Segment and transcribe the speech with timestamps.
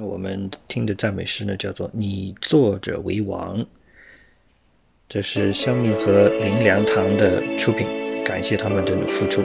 [0.00, 3.64] 我们听的赞美诗呢，叫做“你坐着为王”，
[5.08, 7.86] 这是香蜜和林良堂的出品，
[8.24, 9.42] 感谢他们的付出。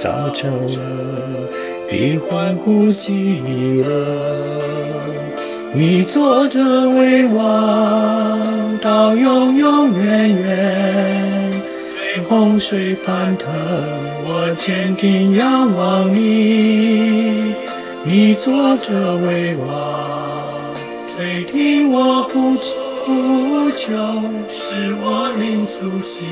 [0.00, 0.80] 早成了
[1.90, 3.42] 必欢呼喜
[3.84, 3.84] 乐。
[5.74, 11.52] 你坐着为王，到永永远远。
[11.82, 13.52] 随洪水翻腾，
[14.24, 17.54] 我坚定仰望你。
[18.02, 20.72] 你坐着为王，
[21.06, 22.54] 垂听我呼
[23.04, 23.94] 呼求，
[24.48, 26.26] 使我灵苏醒，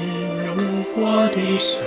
[0.46, 0.56] 如
[0.94, 1.84] 火的神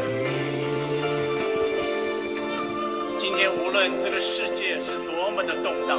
[4.21, 5.97] 世界是多么的动荡，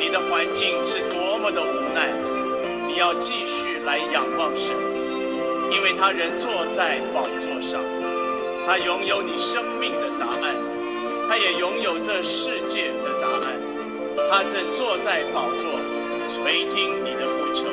[0.00, 2.08] 你的环境是多么的无奈，
[2.88, 4.74] 你要继续来仰望神，
[5.70, 7.78] 因为他人坐在宝座上，
[8.66, 10.54] 他拥有你生命的答案，
[11.28, 13.52] 他也拥有这世界的答案，
[14.30, 15.68] 他正坐在宝座，
[16.26, 17.66] 垂听你的呼求。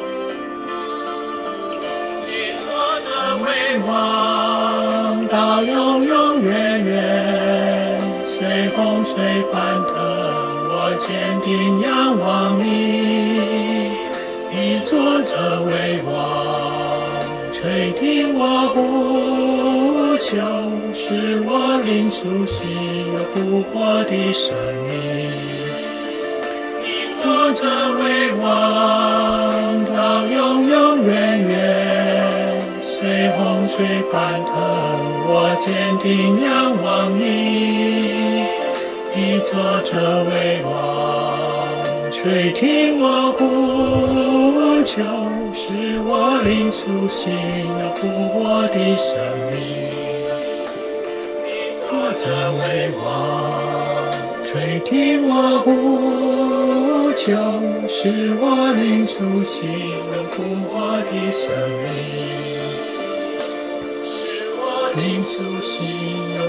[2.27, 3.07] 你坐着
[3.45, 6.72] 为王，到永永远，
[8.75, 9.93] 洪水翻腾，
[10.69, 12.63] 我坚定仰望你。
[14.51, 15.71] 你坐着为
[16.11, 16.11] 王，
[17.51, 18.41] 垂听我
[18.73, 20.41] 呼求，
[20.93, 22.71] 使我灵苏醒，
[23.13, 24.91] 有复活的生命。
[26.81, 26.85] 你
[27.21, 27.61] 坐着
[27.93, 28.43] 为王，
[29.85, 31.11] 到永永远
[31.47, 34.51] 远，随洪水翻腾，
[35.27, 36.51] 我坚定仰
[36.83, 38.22] 望你。
[39.33, 45.03] 你坐着为王，垂听我呼求，
[45.55, 47.33] 使我灵苏醒，
[47.79, 49.17] 有复活的生
[49.49, 49.57] 命。
[51.43, 51.49] 你
[51.81, 52.29] 坐着
[52.59, 53.03] 为王，
[54.45, 55.33] 垂听我
[55.65, 57.33] 呼求，
[57.87, 59.67] 使我灵苏醒，
[60.15, 61.49] 有复活的生
[61.81, 62.92] 命。
[64.93, 65.87] 使我灵苏醒，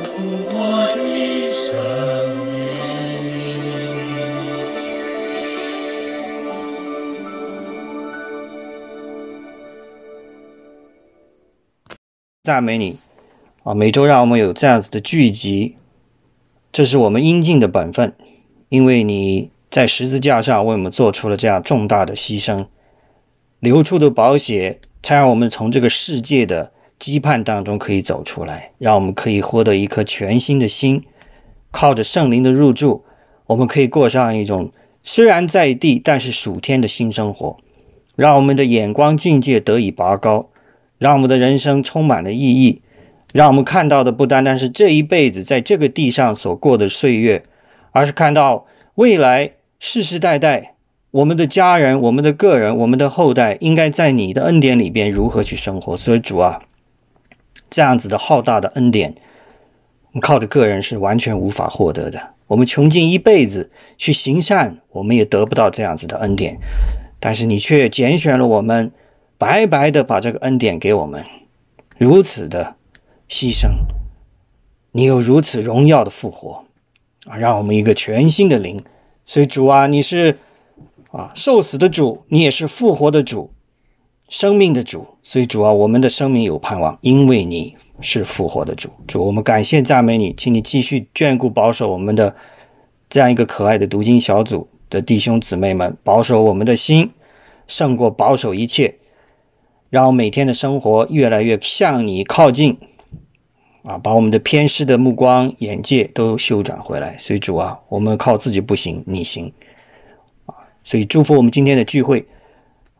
[0.04, 0.58] 复活
[0.94, 2.68] 的生命。
[12.42, 12.98] 赞美你
[13.62, 13.72] 啊！
[13.72, 15.76] 每周让我们有这样子的聚集，
[16.70, 18.14] 这是我们应尽的本分，
[18.68, 22.66] 因为你在十字架上为我们做出了这样重大的牺牲，
[23.58, 31.02] 流出的宝血才让我们从这个世界的羁绊当中可以走出来，让我们可以获得一颗全新的心，
[31.70, 33.04] 靠着圣灵的入住，
[33.46, 37.58] 我们可以过上一种虽然在地但是属天的新生活，
[38.16, 40.50] 让我们的眼光境界得以拔高。
[40.96, 42.80] 让我们的人生充满了意义，
[43.32, 47.42] 让我们看到的不单单是这一辈子在这个地上所过的岁月，
[47.90, 48.64] 而是看到
[48.94, 49.50] 未来
[49.80, 50.76] 世世代代
[51.10, 55.96] 我们的家人、我们的个人、我们的后代应该在你的恩典里边如何去生活。
[55.96, 56.62] 所以主啊，
[57.74, 59.16] 这样子的浩大的恩典，
[60.22, 62.34] 靠着个人是完全无法获得的。
[62.46, 66.60] 我们穷尽一辈子去行善，我们也得不到这样子的恩典。
[67.18, 68.92] 但是你却拣选了我们，
[69.38, 71.24] 白白的把这个恩典给我们，
[71.98, 72.76] 如此的
[73.28, 73.70] 牺牲，
[74.92, 76.66] 你有如此荣耀的复活
[77.26, 78.84] 啊，让我们一个全新的灵。
[79.24, 80.38] 所以主啊，你是
[81.10, 83.53] 啊受死的主，你也是复活的主，
[84.28, 85.06] 生命的主。
[85.22, 88.90] 所以主啊，我们的生命有盼望，因为你是复活的主。
[89.06, 92.36] 主，我们感谢赞美你，请你继续眷顾保守我们的
[93.08, 94.68] 这样一个可爱的读经小组。
[94.90, 97.10] 的弟兄姊妹们，保守我们的心，
[97.66, 98.94] 胜过保守一切，
[99.90, 102.78] 让每天的生活越来越向你靠近，
[103.82, 107.16] 啊，把我们的偏失的目光、眼界都修转回来。
[107.18, 109.52] 所以主啊，我们靠自己不行，你行，
[110.46, 110.54] 啊，
[110.84, 112.24] 所以祝福我们今天的聚会，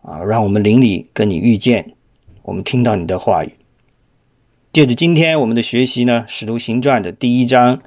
[0.05, 1.95] 啊，让我们邻里跟你遇见，
[2.43, 3.55] 我们听到你的话语。
[4.71, 7.81] 借着今天我们的学习呢，《使徒行传》的第一章，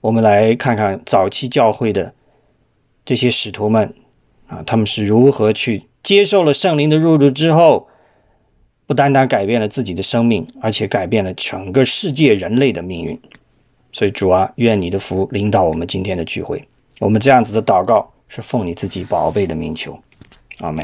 [0.00, 2.14] 我们来看看早期教会的。
[3.04, 3.94] 这些使徒们
[4.46, 7.88] 啊，他们是如何去接受了圣灵的入住之后，
[8.86, 13.20] 不单单改变了自己的生命，而且改变了整个世界人类的命运。
[13.92, 16.66] 所以主啊，愿你的福领导我们今天的聚会。
[17.00, 19.98] 我们这样子的祷告是奉你自己宝贝的名求，
[20.60, 20.82] 阿门。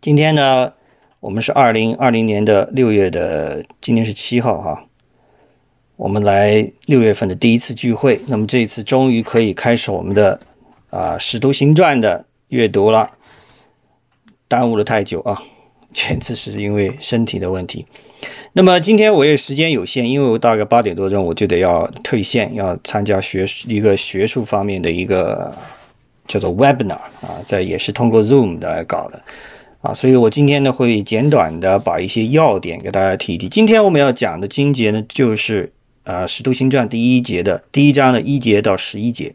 [0.00, 0.72] 今天呢，
[1.20, 4.86] 我们是二零二零年的六月的，今天是七号哈。
[5.96, 10.40] 我们来六月份的第一次聚会，那么这一次终于可以开始我们的。
[10.88, 13.12] 啊，《使徒行传》的阅读了，
[14.48, 15.40] 耽误了太久啊！
[15.92, 17.86] 这次是因为身体的问题。
[18.54, 25.54] 那么今天我也时间有限，因为我大概八点多钟我就得要退线，要参加学一个学术方面的一个
[26.26, 29.22] 叫做 webinar 啊，在也是通过 Zoom 的来搞的
[29.82, 33.48] 啊，所以我今天呢会简短的把一些要点给大家提一提。
[33.48, 35.72] 今天我们要讲的经节呢，就是
[36.04, 39.34] 呃《使徒行传》第一节的第一章的一节到十一节。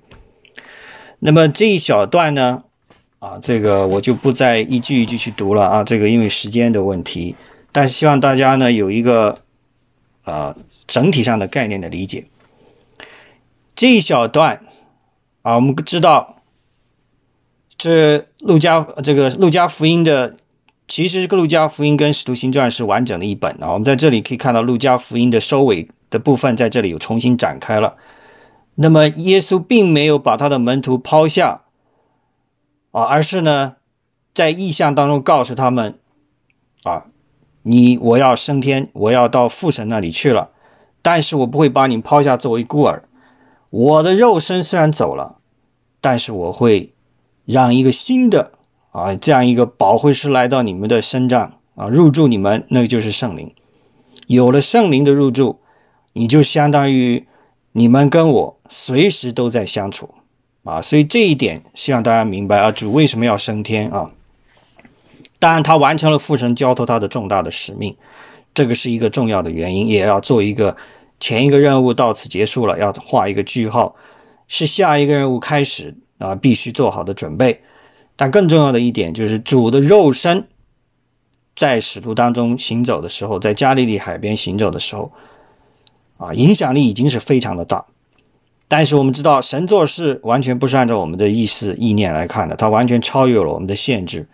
[1.18, 2.64] 那么这一小段呢，
[3.18, 7.36] 啊，这个我就不再一句一句去读了啊，这个因为时间的问题，
[7.72, 9.40] 但是希望大家呢有一个
[10.24, 10.56] 啊
[10.86, 12.26] 整体上的概念的理解。
[13.76, 14.62] 这一小段
[15.42, 16.44] 啊，我们知道，
[17.78, 20.36] 这路加这个路加福音的，
[20.88, 23.74] 其实这个路加福音跟使徒行传是完整的一本啊。
[23.74, 27.96] 我们在这里可以看到路加福音的收尾的部分，在这里有重新展开了。
[28.76, 31.62] 那么，耶稣并没有把他的门徒抛下，
[32.92, 33.76] 啊，而是呢，
[34.34, 35.98] 在意象当中告诉他们，
[36.84, 37.06] 啊，
[37.64, 40.52] 你我要升天，我要到父神那里去了，
[41.02, 43.08] 但是我不会把你抛下作为孤儿。
[43.70, 45.40] 我的肉身虽然走了，
[46.02, 46.94] 但是我会
[47.46, 48.52] 让一个新的
[48.92, 53.54] 啊，这样一个保惠师来到你们的身上啊，入住你们，那就是圣灵。
[54.28, 55.60] 有了圣灵的入住，
[56.14, 57.26] 你就相当于。
[57.78, 60.12] 你们跟我随时都在相处
[60.64, 62.72] 啊，所以这一点希望大家明白啊。
[62.72, 64.12] 主为什么要升天啊？
[65.40, 67.98] 当然，他完成了父神交托他的重大的使命，
[68.54, 70.78] 这个是一个重要的原因，也要做一个
[71.20, 73.98] 前一个任务到此结束了，要画一个句号，
[74.48, 77.62] 是下一个任务开始啊，必须做好的准备。
[78.16, 80.48] 但更重要的一点就是，主的肉身
[81.56, 85.12] 在使徒当中行走的时候，在加利利海边行走的时候。
[86.18, 87.88] 啊，影响力已经是非常的大，
[88.70, 94.30] 但是我们知道神做事完全不是按照我们的意思意念来看的，它完全超越了我们的限制。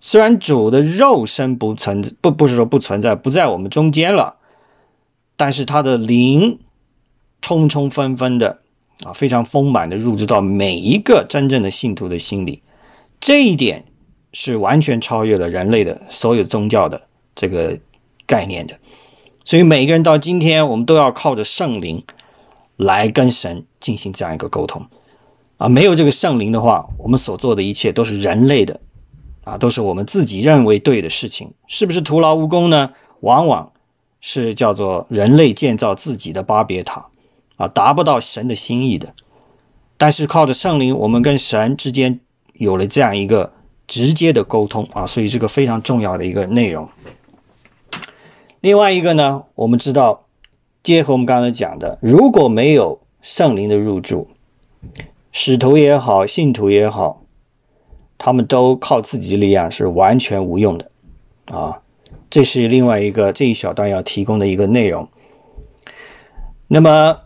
[0.00, 4.38] 虽然主的肉身不存不不是说不存在，不在我们中间了，
[5.36, 6.58] 但是他的灵
[7.40, 8.58] 充充分分的
[9.04, 12.62] 啊，非常丰满的入住到每一个真正的信徒的心里，
[13.20, 13.84] 这一点
[14.32, 17.00] 是完全超越了人类的所有宗教的
[17.34, 17.78] 这个
[18.26, 18.78] 概念的。
[19.44, 22.04] 所以每个人到今天，我们都要靠着圣灵
[22.76, 24.86] 来跟神进行这样一个沟通
[25.56, 25.68] 啊！
[25.68, 28.80] 没有这个圣灵的话，我们所做的一切都是人类的
[29.44, 32.92] 啊，都是我们自己认为对的事情，是不是徒劳无功呢？
[33.20, 33.72] 往往
[34.20, 37.06] 是叫做人类建造自己的巴别塔
[37.60, 39.14] 啊，达不到神的心意的。
[39.98, 42.20] 但是靠着圣灵，我们跟神之间
[42.54, 43.52] 有了这样一个
[43.86, 46.88] 直接的沟通啊，所以这个非常重要的一个内容。
[48.62, 50.24] 另外一个呢，我们知道，
[50.82, 54.28] 结合我们刚才讲的，如果没有圣灵的入住，
[55.30, 57.22] 使徒也好，信徒也好，
[58.16, 60.90] 他们都靠自己的力量是完全无用的
[61.46, 61.82] 啊。
[62.30, 65.08] 这是另外一个这一小段要提供的一个内容。
[66.68, 67.18] 那么，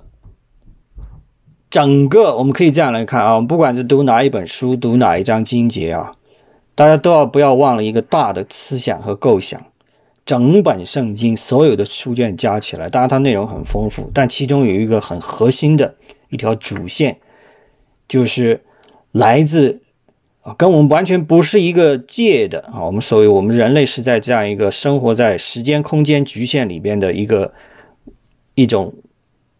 [1.75, 6.15] 整个我们可以这样来看啊，我们不管是读哪一本书，读哪一章经节啊，
[6.77, 9.61] 大家都要不要忘了一个大的思想和构想。
[10.25, 15.97] 整本圣经所有的书卷加起来，当然它内容很丰富，但其中有一个很核心的
[16.29, 17.19] 一条主线，
[18.07, 18.61] 就是
[19.11, 19.83] 来自
[20.43, 22.85] 啊，跟我们完全不是一个界的啊。
[22.85, 27.53] 我们所谓我们人类是在这样一个生活在时间空间局限里边的一个
[28.55, 28.95] 一种，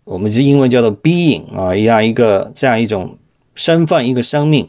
[0.05, 3.19] 我们是英文叫做 being 啊，一样一个这样一种
[3.55, 4.69] 身份，一个生命，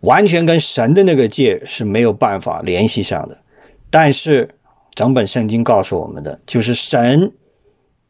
[0.00, 3.38] 完全跟神的那个界是没有办法联系上的。
[3.90, 4.56] 但是
[4.94, 7.32] 整本圣经告诉我们的，就是神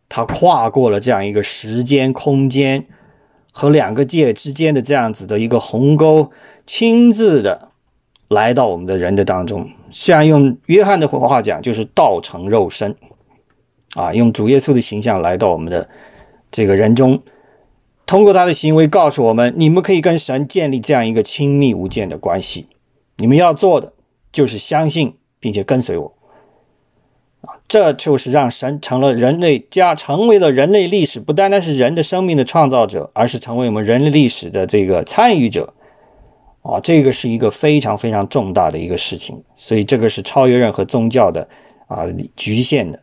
[0.09, 2.87] 他跨过了这样一个时间空间
[3.51, 6.31] 和两个界之间的这样子的一个鸿沟。
[6.65, 7.73] 亲自的
[8.29, 12.97] 来到我们的人的当中，像用约翰的话讲，就是道成肉身
[13.95, 15.89] 啊，用主耶稣的形象来到我们的
[16.51, 17.23] 这个人中，
[18.07, 22.69] 通过他的行为告诉我们，你们可以跟神建立这样一个亲密无间的关系。
[23.17, 23.93] 你们要做的
[24.33, 26.15] 就是相信并且跟随我
[27.43, 35.75] 啊，这就是让神成了人类家，成为了人类历史不单单是人的生命的创造者，而是成为我们人类历史的这个参与者。
[36.63, 41.49] 啊，这个是一个非常非常重大的一个事情，所以这个是超越任何宗教的
[41.89, 42.07] 啊
[42.37, 43.03] 局限的，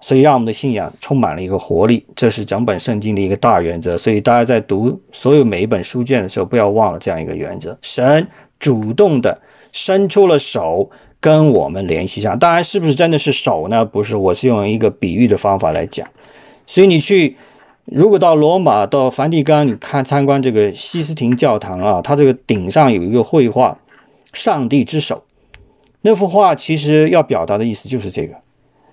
[0.00, 3.96] 所以让我们的信仰充满了一个活力，这是整本圣经的一个大原则。
[3.96, 8.26] 所以大家在读所有每一本书卷的时候，不要忘了这样一个原则：神
[8.58, 9.40] 主动的
[9.72, 10.90] 伸出了手
[11.20, 12.38] 跟我们联系上。
[12.38, 13.84] 当然，是不是真的是手呢？
[13.84, 16.08] 不是，我是用一个比喻的方法来讲。
[16.66, 17.36] 所以你去。
[17.86, 23.76] 如果到罗马、到梵蒂冈，你看参观这个西斯廷教堂啊，它这个顶上有一个绘画
[24.32, 25.24] “上帝之手”，
[26.02, 28.36] 那幅画其实要表达的意思就是这个：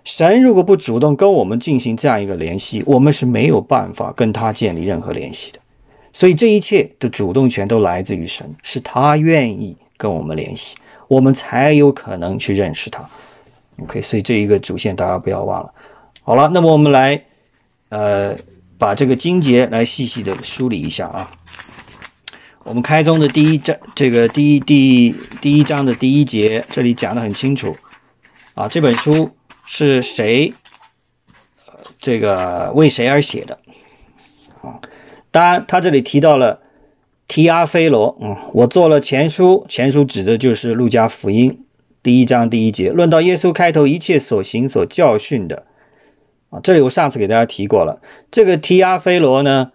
[0.08, 5.60] 神如果不主动跟我们进行这样一个联系，我们是没有办法跟他建立任何联系的。
[6.14, 10.78] 所以这一切的主动权都来自于神，是他愿意跟我们联系，
[11.10, 13.04] 我们才有可能去认识他。
[13.82, 15.74] OK，所以这一个主线大家不要忘了。
[16.22, 17.26] 好了，那么我们来，
[17.90, 18.34] 呃。
[18.80, 21.32] 把这个经节来细细的梳理一下啊。
[22.64, 27.76] 我们开宗的第一章，这个第一第第一章的第一节，这里讲的很清楚
[28.54, 28.68] 啊。
[28.68, 29.32] 这本书
[29.70, 30.54] 是谁？
[32.00, 33.60] 这个为谁而写的？
[34.62, 34.80] 啊，
[35.30, 36.62] 当然他这里提到了
[37.28, 41.66] 提阿非罗，嗯，我做了前书，前书指的就是路加福音
[42.02, 45.66] 第一章第一节，论到耶稣开头一切所行所教训的。
[46.50, 48.02] 啊，这里我上次给大家提过了。
[48.32, 49.74] 这个提阿菲罗呢，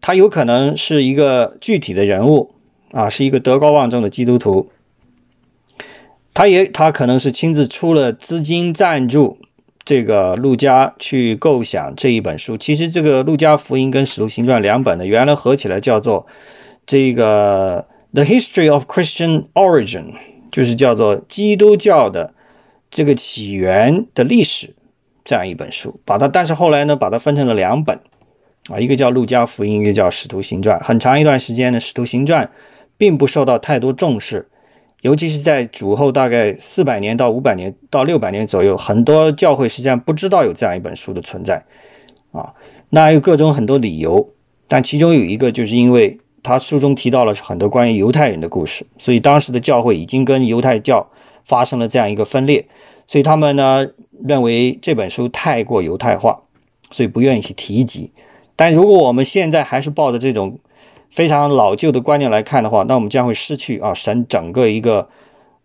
[0.00, 2.54] 他有可能是一个具体的人物
[2.92, 4.70] 啊，是一个德高望重的基督徒。
[6.34, 9.38] 他也他可能是亲自出了资金赞助
[9.84, 12.56] 这个陆家去构想这一本书。
[12.56, 16.26] 其实这个《路加福音》跟《使徒行传》两本呢，原来合起来叫做
[16.86, 20.12] 这个《The History of Christian Origin》，
[20.50, 22.34] 就是叫做基督教的
[22.90, 24.74] 这个起源的历史。
[25.24, 28.00] 这样一本书，把它，但是后来呢，把它分成了两本，
[28.70, 30.80] 啊，一个叫《路加福音》，一个叫《使徒行传》。
[30.82, 32.46] 很长一段时间呢，《使徒行传》
[32.98, 34.48] 并不受到太多重视，
[35.02, 41.64] 尤其是在主后大概四百年到五百年到六百年左右，很多教会实际上不知道有这样一本书的存在，
[42.30, 42.54] 啊，
[42.90, 44.30] 那有各种很多理由，
[44.68, 51.10] 但其中有一个就是因为他书中提到了很多关于犹太人的故事，所以当时的教会已经跟犹太教
[51.44, 52.66] 发生了这样一个分裂。
[53.04, 53.88] 所以他们呢
[54.24, 56.42] 认为这本书太过犹太化，
[56.92, 58.12] 所以不愿意去提及。
[58.54, 60.60] 但如果我们现在还是抱着这种
[61.12, 65.08] 非常老旧的观念来看的话，那我们将会失去啊神整个一个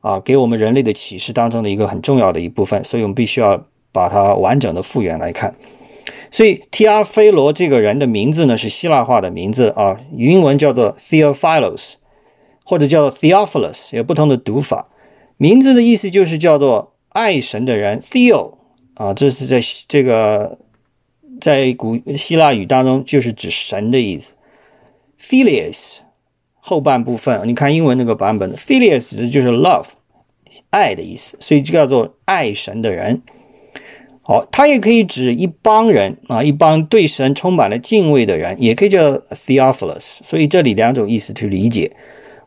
[0.01, 2.83] 啊给我们人类的启示当中的一个很重要的一部分。
[2.83, 5.55] 所以我们必须要把它完整的复原来看。
[6.29, 11.93] 所以 T R 菲罗这个人的名字呢是希腊化的名字啊，英文叫做 Theophilos，
[12.63, 14.89] 或者叫做 Theophilus，有不同的读法。
[15.37, 16.93] 名字的意思就是叫做。
[17.09, 18.57] 爱神的人，Theo
[18.93, 20.59] 啊，这是在这个
[21.41, 24.33] 在古希腊语当中就是指神的意思。
[25.19, 25.99] Philius
[26.59, 29.87] 后半部分，你看英文那个版本，Philius 就是 love
[30.69, 33.21] 爱的意思，所以就叫做爱神的人。
[34.21, 40.17] 好，它也可以指一帮人啊，一帮对神充满了敬畏的人，也可以叫 Theophilus。
[40.21, 41.95] 所以这里两种意思去理解。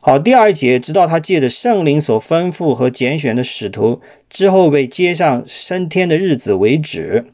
[0.02, 7.26] 好，第二节，直到他借着圣灵所吩咐和拣选的使徒之后被接上升天的日子为止。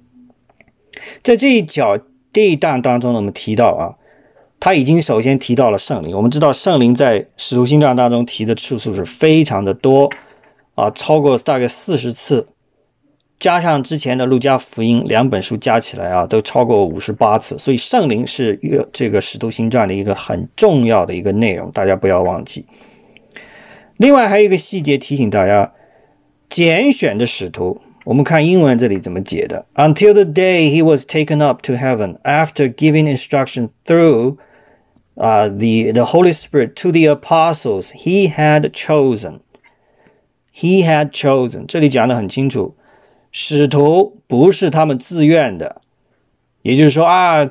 [1.23, 1.99] 在这一角
[2.33, 3.99] 这一段当中呢，我们提到啊，
[4.59, 6.17] 他已经首先提到了圣灵。
[6.17, 10.11] 我们知道圣灵在使徒行传当中提的次数是非常的多
[10.75, 12.47] 啊，超过大概四十次。
[13.39, 22.65] 加上之前的路加福音两本书加起来啊，都超过五十八次，所以圣灵是约这个使徒行传的一个很重要的一个内容，大家不要忘记。
[23.99, 25.75] 另外还有一个细节提醒大家，
[26.49, 34.39] 拣选的使徒，我们看英文这里怎么解的：Until the day he was taken up to heaven, after giving instruction through
[35.17, 39.41] 啊、the the Holy Spirit to the apostles he had chosen,
[40.55, 42.75] he had chosen，这里讲的很清楚，
[43.33, 45.81] 使徒不是他们自愿的，
[46.61, 47.51] 也就是说啊，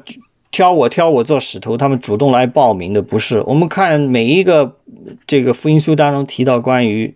[0.51, 3.41] 挑我挑我做使徒，他们主动来报名的不是。
[3.41, 4.77] 我们看每一个
[5.25, 7.15] 这个福音书当中提到关于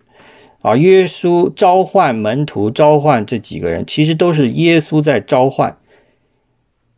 [0.63, 5.77] 啊耶稣召唤门徒、召唤这几个人，其实都是耶稣在召唤，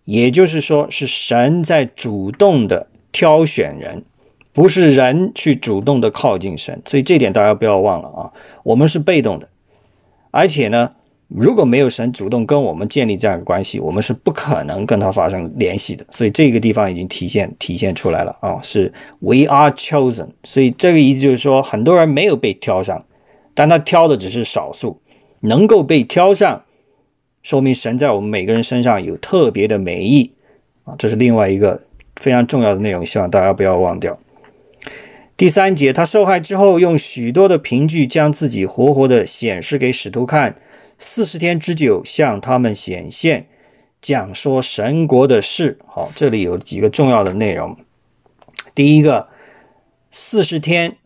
[0.06, 4.04] 也就是说是神在主动的挑选人，
[4.54, 6.82] 不是人去主动的靠近神。
[6.86, 9.50] 所以这点大家不要忘了啊，我们是被动的，
[10.32, 10.92] 而且呢。
[11.34, 16.06] 如果没有神主动跟我们建立这样的关系，我们是不可能跟他发生联系的。
[16.10, 20.32] 所以这个地方已经体现体现出来了啊，是 We are chosen。
[20.44, 23.06] 所以这个意思就是说，很多人没有被挑上，
[23.54, 25.00] 但他挑的只是少数，
[25.40, 26.66] 能够被挑上，
[27.42, 30.34] 说明神在我们每个人身上有特别的美意
[30.84, 31.84] 啊，这是另外一个
[32.22, 34.16] 非常重要的内容，希望大家不要忘掉。
[35.36, 40.56] 第三节，他受害之后，用许多的凭据将自己活活的显示给使徒看。
[41.00, 43.48] 四十天之久，向他们显现，
[44.00, 45.80] 讲说神国的事。
[45.88, 47.76] 好，这里有几个重要的内容。
[48.76, 49.30] 第一个，
[50.12, 50.98] 四十天，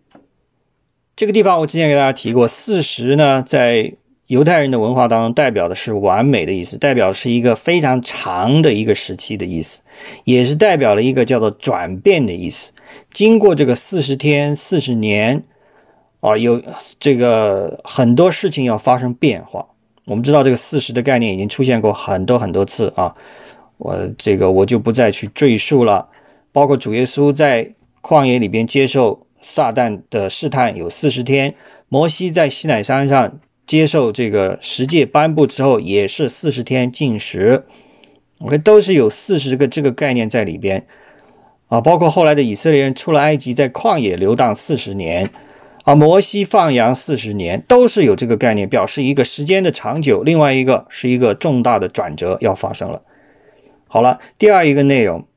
[1.15, 3.93] 这个地方我之前给大家提过，四十呢，在
[4.27, 9.81] 犹太人的文化当中，代表的是完美的意思，代表是一个非常长的一个时期的意思，
[10.23, 12.71] 也是代表了一个叫做转变的意思。
[13.11, 15.43] 经过这个四十天、四十年，
[16.21, 16.61] 啊，有
[16.99, 19.67] 这个很多事情要发生变化。
[20.05, 23.15] 我们知道这个四十的概念已经出现过很多很多次啊，
[23.77, 26.07] 我这个我就不再去赘述了。
[26.51, 31.53] 包括主耶稣在旷野里边接受撒旦的试探有四十天，
[31.89, 37.65] 摩西在西乃山上接受这个十诫颁布之后也是四十天禁食
[38.41, 40.85] ，OK 都是有四十个这个概念在里边
[41.67, 41.81] 啊。
[41.81, 45.29] 包括后来的以色列人出了埃及，在旷野流荡四十年。
[45.83, 50.23] 啊，摩西放羊四十年都是有这个概念，表示一个时间的长久。
[50.23, 53.03] 另外一个是一个重大的转折要发生了。
[53.87, 55.27] 好了，第二一个内容，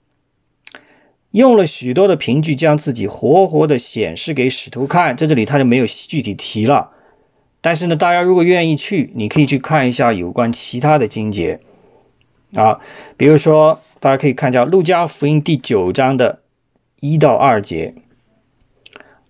[1.32, 6.92] 用了许多的凭据将自己活活的显示给使徒看，在这里他就没有具体提了。
[7.60, 11.60] 但是呢，大家如果愿意去，你可以去看一下有关其他的经节
[12.54, 12.80] 啊，
[13.16, 16.40] 比如说大家可以看一下《路加福音》第九章的
[17.00, 17.94] 一到二节。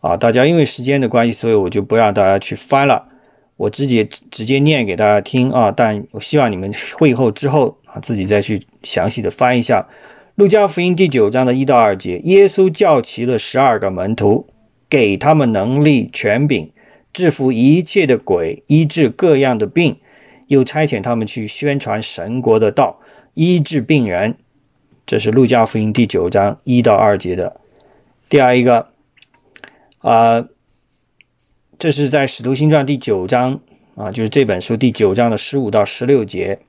[0.01, 3.09] 啊，大家因为时间的关系，所以我就不让大家去翻了，
[3.57, 5.73] 我直接直接念给大家听啊。
[5.73, 9.89] 但我希望你们会后之后啊，自己再去详细的翻一下
[10.37, 12.19] 《路加福音》第九章的一到二节。
[12.21, 14.47] 耶稣叫齐了十二个门徒，
[14.89, 16.71] 给他们能力、权柄，
[17.19, 19.99] 制服一切的鬼，医治各样的病，
[20.47, 23.01] 又差遣他们去宣传神国的道，
[23.35, 24.37] 医治病人。
[25.05, 27.61] 这是《路加福音》第九章一到二节的。
[28.29, 28.91] 第二一个。
[29.99, 30.47] 啊，
[31.77, 33.59] 这是在《使徒行传》第九章
[33.97, 36.61] 啊，就是这本书第九章的十五到十六节。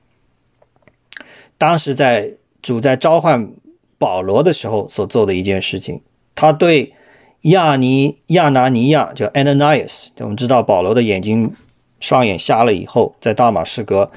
[1.56, 3.52] 当时在主在召唤
[3.98, 6.02] 保罗的时候所做的一件事情，
[6.34, 6.92] 他对
[7.42, 11.54] 亚尼亚拿尼亚叫 Ananias，我们知道保罗的眼睛
[11.98, 14.10] 双眼瞎了以后，在大马士革，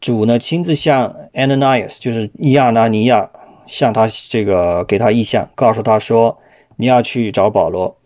[0.00, 3.30] 主呢亲自向 Ananias，就是亚拿尼亚，
[3.66, 6.38] 向他这个给他意向，告诉他说
[6.76, 7.96] 你要去找保罗。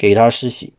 [0.00, 0.74] 给他施洗，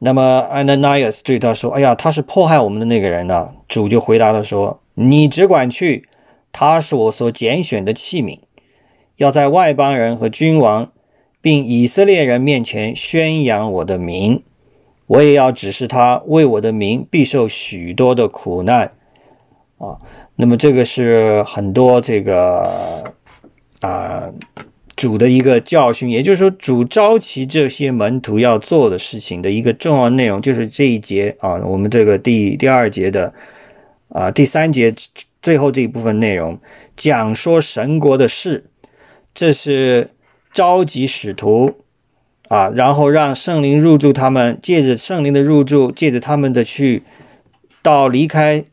[0.00, 6.08] 那么 Ananias 对他说：“哎呀，他是迫害我们的那个人呢。”主就回答他说：“你只管去，
[6.50, 8.40] 他是我所拣选的器皿，
[9.18, 10.90] 要在外邦人和君王，
[11.40, 14.42] 并以色列人面前宣扬我的名。
[15.06, 18.92] 我也要指示他为我的名必受许多的苦难。”
[19.78, 20.00] 啊，
[20.36, 23.04] 那么这个是很多这个
[23.80, 24.30] 啊。
[24.96, 33.32] 主的一个教训，也就是说，主召集这些门徒要做的事情的一个重要内容，就是这一节啊，我们这个第第二节的
[34.08, 34.92] 啊第三节
[35.40, 36.58] 最后这一部分内容，
[36.96, 38.64] 讲说神国的事，
[39.32, 40.10] 这是
[40.52, 41.80] 召集使徒
[42.48, 47.02] 啊，然后让圣灵入住他们，借着圣灵的入住，借着他们的去
[47.82, 48.64] 到离开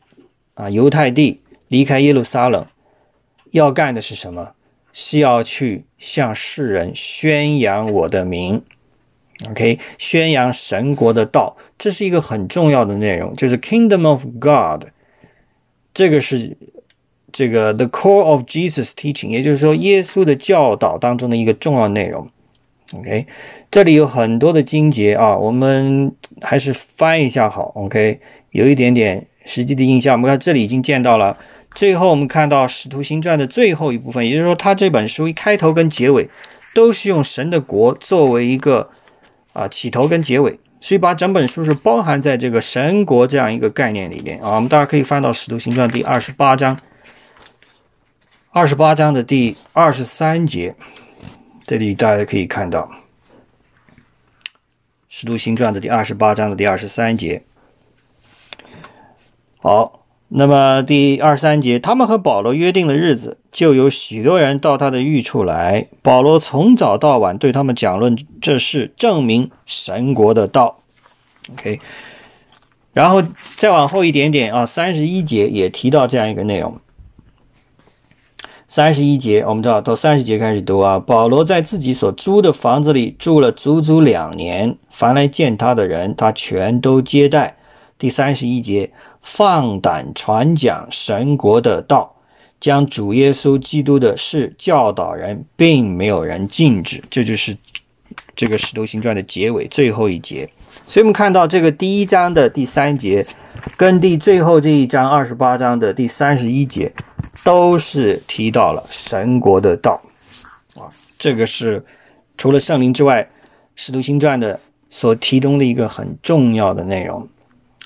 [0.54, 2.66] 啊犹太地，离开耶路撒冷，
[3.52, 4.54] 要干的是什么？
[4.98, 8.64] 是要去向世人宣扬我的名
[9.50, 14.86] ，OK，宣扬神国的道，这是一个很重要的内容，就是 Kingdom of God，
[15.94, 16.56] 这个是
[17.36, 22.30] 这个 The core of Jesus teaching，也就是说耶稣的教导当中的一个重要内容
[22.94, 23.28] ，OK，
[23.70, 28.22] 这里有很多的经节啊，我们还是翻一下好，OK，
[28.52, 31.36] 有一点点实际的印象，我们看这里已经见到了。
[31.74, 36.30] 最后，我们看到《使徒行传》的最后一部分，也就是说，他这本书一开头跟结尾
[36.74, 38.90] 都是用神的国作为一个
[39.52, 44.56] 啊起头跟结尾，所以把整本书是包含在这个神国这样一个概念里面啊。
[44.56, 46.80] 我们大家可以翻到《使徒行传》第二十八章，
[48.56, 50.78] 二十八章的第二十三节，
[51.68, 52.84] 这里大家可以看到。
[55.10, 57.44] 《使徒行传》的第二十八章的第二十三节。
[59.58, 65.90] 好，那么第二十三节，他们和保罗约定了日子，就有许多人到他的寓处来。
[66.02, 70.80] 保罗从早到晚对他们讲论这事，证明神国的道。
[71.52, 71.82] OK，
[72.94, 76.80] 然后再往后一点点啊，三十一节也提到这样一个内容。
[78.76, 81.00] 三十一节，我们知道到三十节开始读啊。
[81.00, 87.56] 保罗在自己所租的房子里住了足足两年，凡来见他的人，他全都接待。
[87.98, 92.18] 第三十一节，放胆传讲神国的道，
[92.60, 97.02] 将主耶稣基督的事教导人，并没有人禁止。
[97.10, 97.56] 这就是
[98.36, 100.50] 这个使徒行传的结尾最后一节。
[100.86, 103.26] 所以我们看到这个第一章的第三节，
[103.78, 106.94] 跟第最后这一章二十八章的第三十一节。
[107.44, 110.02] 都是提到了神国的道
[110.74, 111.86] 啊，这个是
[112.38, 113.22] 除了圣灵之外，
[113.76, 114.60] 《使徒行传》的
[114.90, 117.28] 所提供的一个很重要的内容。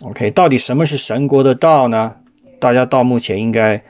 [0.01, 2.15] OK，到底什么是神国的道呢？
[2.59, 3.83] 大家到目前应该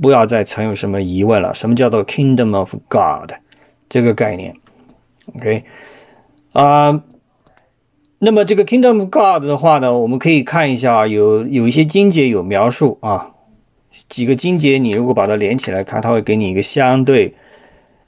[0.00, 1.54] 不要再存有什么疑问了。
[1.54, 3.30] 什么叫做 Kingdom of God
[3.88, 4.56] 这个概念
[5.36, 5.64] ？OK，
[6.54, 7.00] 啊，
[8.24, 13.34] 那么这个 Kingdom God 的话呢，我们可以看一下，有有一些经节有描述啊。
[14.08, 17.34] 几个经节，你如果把它连起来看，它会给你一个相对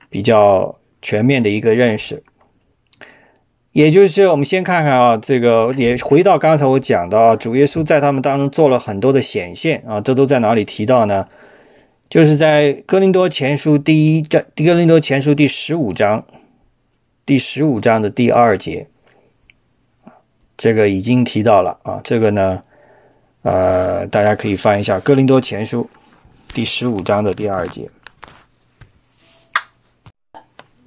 [0.08, 2.22] 比较全面的一个认识。
[3.72, 11.26] 也就是我们先看看啊，这个也回到刚才我讲的啊，主耶稣在他们当中做了很多的显现啊，这都在哪里提到呢？
[12.08, 16.24] 就是在哥林多前书第一章，哥林多前书第十五章，
[17.26, 18.86] 第十五章的第二节，
[20.56, 22.62] 这个已经提到了啊，这个呢。
[23.42, 25.86] 呃，大家可以翻一下《哥林多前书》
[26.54, 27.90] 第十五章的第二节，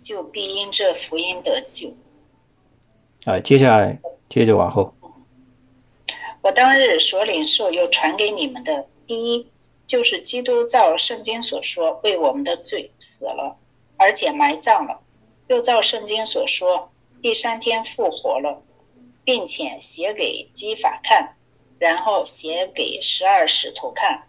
[0.02, 1.96] 就必因这福音得救。
[3.26, 4.96] 啊，接下来接着往后。
[6.42, 9.48] 我当日所领受又传给你们的，第一
[9.86, 13.58] 就是基督照圣经所说为我们的罪死了，
[13.98, 15.02] 而且埋葬了，
[15.46, 16.90] 又照圣经所说
[17.22, 18.64] 第三天复活了，
[19.28, 21.34] 并且写给基法看。
[21.80, 24.28] 然后写给十二使徒看，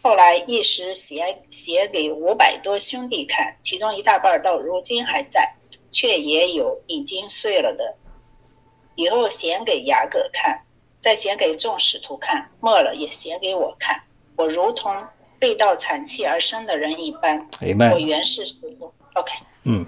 [0.00, 5.56] 后来一时写写给五百多兄弟看，其中一大半到如今还在，
[5.90, 7.96] 却也有已经碎了的。
[8.94, 10.64] 以后写给雅各看，
[11.00, 14.04] 再写给众使徒看，末了也写给我看。
[14.38, 17.50] 我如同被盗产气而生的人一般。
[17.92, 18.94] 我原是使徒。
[19.12, 19.32] OK。
[19.64, 19.84] 嗯。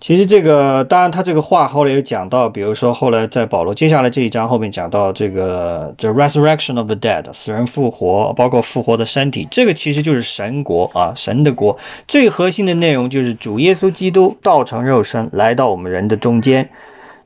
[0.00, 16.70] 其实这个，当然他这个话后来有讲到，比如说后来在保罗接下来这一章后面讲到这个 the resurrection of the dead，死人复活，包括复活的身体，这个其实就是神国啊，神的国最核心的内容就是主耶稣基督道成肉身来到我们人的中间，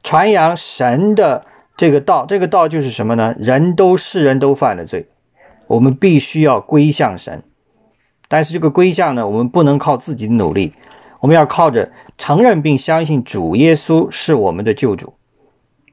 [0.03, 1.45] 传扬神的
[1.77, 3.35] 这个道，这个道就是什么呢？
[3.39, 5.09] 人都世人都犯了罪，
[5.67, 7.43] 我们必须要归向神，
[8.29, 10.73] 但是这个归向呢，我们不能靠自己的努力。
[11.21, 15.15] 我们要靠着承认并相信主耶稣是我们的救主，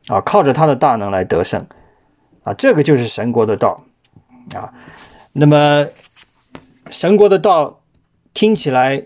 [0.10, 1.66] 啊，靠着他的大能来得胜，
[2.44, 3.84] 啊，这个就是神国的道，
[4.54, 4.72] 啊，
[5.34, 5.88] 那么
[6.92, 7.80] 神国的道
[8.32, 9.06] 听起来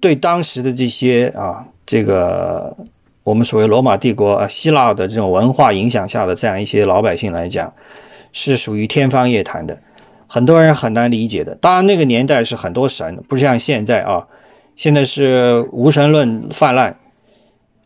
[0.00, 2.76] 对当时的这些啊，这个
[3.24, 7.74] 我们所谓罗马帝国啊、希腊的这种文化影响下的这样一些老百姓来讲，
[8.30, 9.80] 是属于天方夜谭的，
[10.28, 11.56] 很多人很难理解的。
[11.56, 14.28] 当然，那个年代是很多神，不像现在啊。
[14.76, 16.98] 现在是无神论泛滥，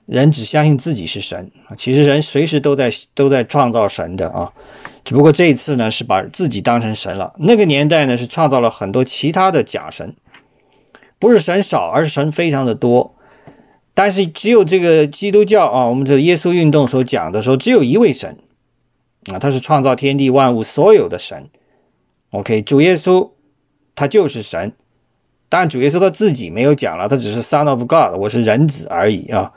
[0.07, 1.51] 人只相信自己是神。
[1.77, 4.53] 其实人随时都在都在创造神的啊，
[5.05, 7.35] 只不过这一次呢是把自己当成神了。
[7.38, 10.16] 那个年代呢是创造了很多其他的假神，
[11.18, 13.14] 不是神少，而是神非常的多。
[13.92, 18.38] 但是只有这个基督教啊，我们这耶稣运动所讲的说，只有一位神
[19.31, 21.51] 啊，他是创造天地万物所有的神。
[22.31, 23.33] OK，主耶稣
[23.94, 24.72] 他就是神。
[25.48, 29.52] 但，主耶稣他自己没有讲了，他只是 Son of God，我是人子而已啊。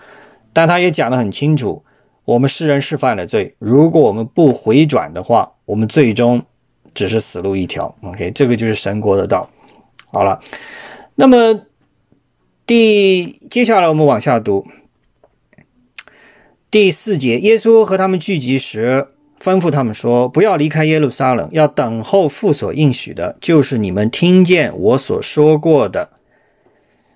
[0.53, 1.83] 但他也讲得很清楚，
[2.25, 6.43] 我们世人是犯了罪，如果我们不回转的话，我们最终
[6.93, 7.95] 只是死路一条。
[8.03, 9.49] OK，这个就是神国的道。
[10.11, 10.39] 好了，
[11.15, 11.61] 那么
[12.65, 14.65] 第接下来我们往下读
[16.69, 19.09] 第四节，耶稣和他们聚集时。
[19.41, 26.11] 吩咐他们说：“不要离开耶路撒冷，要等候父所应许的，就是你们听见我所说过的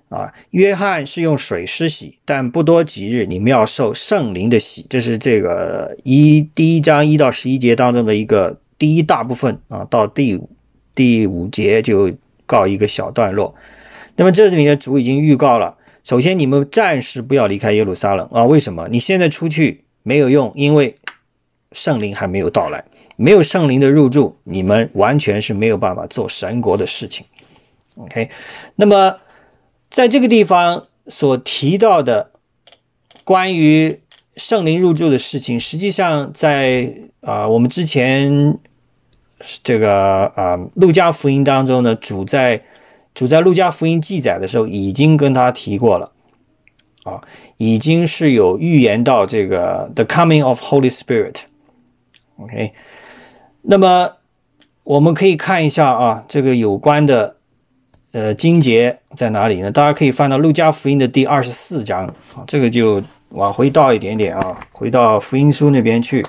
[0.08, 4.84] 啊，约翰是用水施洗，但不多几日，你们要受圣灵的洗。
[4.90, 10.50] 这是这个一第一章一到十一节当中的一个第一大部分啊，到第五
[10.96, 12.12] 第五节就
[12.44, 13.54] 告一个小段落。
[14.16, 18.88] 那么这里的主已经预告了，首先你们暂时不要离开耶路撒冷啊，为什么？
[18.90, 20.96] 你现在出去没有用，因为
[21.76, 22.84] 圣灵还没有到来，
[23.16, 27.26] 没有圣灵的入住，你们完全是没有办法做神国的事情。
[27.94, 28.30] OK，
[28.74, 29.18] 那么。
[29.88, 32.32] 在这个地方所提到的
[33.24, 34.00] 关于
[34.36, 38.58] 圣灵入住的事情，实际上在啊我们之前
[39.62, 42.64] 这个啊路加福音当中呢，主在
[43.14, 46.12] 主在路加福音记载的时候已经跟他提过了
[47.04, 47.22] 啊，
[47.56, 51.42] 已经是有预言到这个 the coming of Holy Spirit。
[52.38, 52.74] OK，
[53.62, 54.16] 那么
[54.84, 57.36] 我们可以看一下啊，这个有关的。
[58.12, 59.70] 呃，经节在哪里呢？
[59.70, 62.06] 大家可以翻到《路加福音》的第二十四章。
[62.06, 66.22] 啊，这个就往回倒一点点啊，回到福音书那边去，《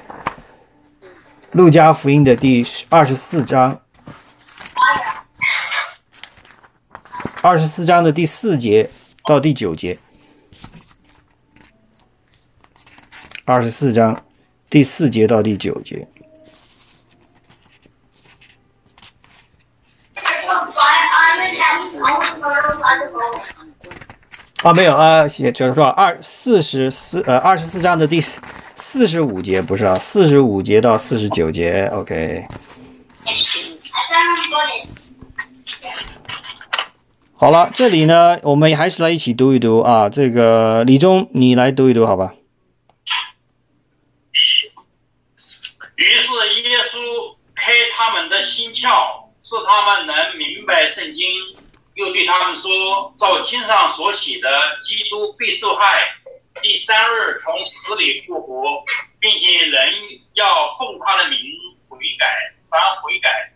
[1.52, 3.80] 路加福音》的第二十四章，
[7.42, 8.90] 二十四章的第四节
[9.24, 9.98] 到第九节，
[13.46, 14.27] 二十四章。
[14.70, 16.08] 第四节到第九节。
[24.64, 32.46] 啊，没有啊，写就是说二四十四呃二十四章的第四十五节不是啊，四十五节到四十九节，OK。
[37.36, 42.34] 好了，这里呢，我们还是来一起读一读啊，这个李忠，你来读一读好吧？
[45.96, 46.34] 于是
[46.70, 51.28] 耶稣开他们的心窍，使他们能明白圣经。
[51.94, 56.16] 又对他们说：“照经上所写的，基督必受害，
[56.62, 58.86] 第三日从死里复活，
[59.20, 59.96] 并且人
[60.36, 61.40] 要奉他的名
[61.90, 63.52] 悔改，凡悔改、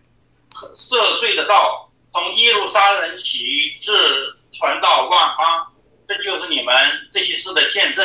[0.73, 3.93] 赦罪的道，从耶路撒冷起，至
[4.51, 5.73] 传到万方。
[6.07, 6.75] 这就是你们
[7.11, 8.03] 这些事的见证。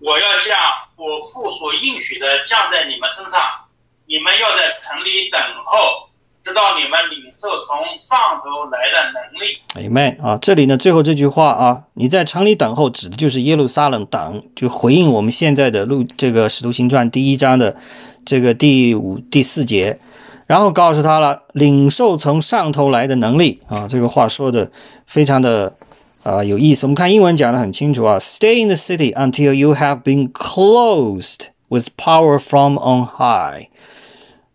[0.00, 0.58] 我要将
[0.96, 3.68] 我父所应许的降在你们身上，
[4.06, 6.08] 你们要在城里等候。”
[6.46, 9.90] 知道你们领受从上头来的能力。
[9.90, 17.76] Amen 啊，这里呢，最后这句话啊，你在城里等候，指的就是耶路撒冷等，就回应我们现在的路这个使徒行传第一章的
[18.24, 19.98] 这个第五第四节，
[20.46, 24.70] 然后告诉他了领受从上头来的能力啊，这个话说的
[25.04, 25.76] 非常的
[26.22, 26.86] 啊有意思。
[26.86, 33.66] 我们看英文讲的很清楚啊，Stay in the city until you have been closed with power from on high。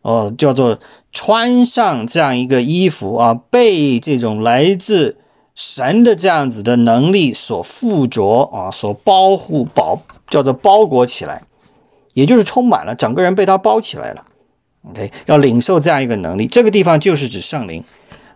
[0.03, 0.79] 哦，叫做
[1.11, 5.17] 穿上这样一个衣服啊，被这种来自
[5.53, 11.43] 神的这样子的能力所附着啊，所保护保，叫做包裹起来，
[12.13, 14.23] 也就是充满了，整个人被他包起来了。
[14.83, 17.83] OK，要领受这样一个能力，这个地方就是指圣灵。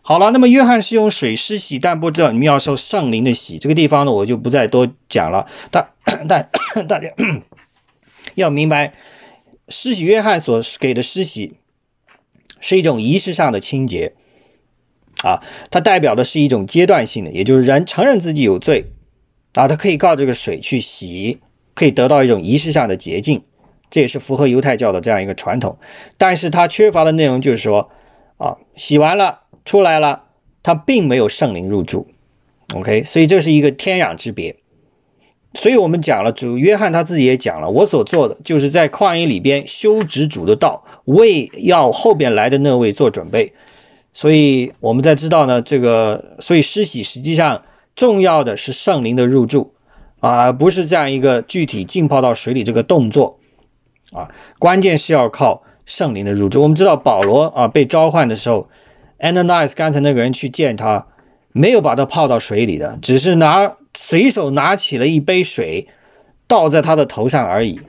[0.02, 5.48] 好了，那么约翰是用水施洗，但不知道你们要受圣灵的洗，这个地方呢，我就不再多讲了。
[5.72, 5.90] 但
[6.28, 6.50] 但
[6.88, 7.10] 大家
[8.36, 8.94] 要明白。
[9.68, 11.56] 施洗约翰所给的施洗
[12.60, 14.14] 是一种仪式上的清洁
[15.24, 15.42] 啊，
[15.72, 18.86] 它代表的是一种阶段性的，也就是人承认自己有罪
[19.54, 21.40] 啊，他可以靠这个水去洗，
[21.74, 23.44] 可以得到一种仪式上的洁净，
[23.90, 25.78] 这也是符合犹太教的这样一个传统。
[26.18, 27.90] 但是它缺乏的内容就是说
[28.38, 30.26] 啊，洗完了出来了，
[30.62, 32.08] 它并没有圣灵入住
[32.74, 34.58] ，OK，所以这是一个天壤之别。
[35.56, 43.54] 所以我们讲了，主约翰他自己也讲了，我所做的就是在旷野里边修直主的道，为要后边来的那位做准备。
[44.12, 47.64] 所以我们在知道呢，这个所以施洗实际上
[47.96, 49.74] 重要的是圣灵的入住
[50.20, 53.40] 啊，不是这样一个具体浸泡到水里这个动作
[54.12, 56.62] 啊，关键是要靠圣灵的入住。
[56.62, 58.70] 我们知道保罗啊被召唤的时候
[59.20, 61.08] ，Ananias 刚才那个人去见他。
[61.58, 65.88] 没有把他泡到水里的，只是拿随手拿起了一杯水，
[66.48, 67.80] 倒在他的头上而已。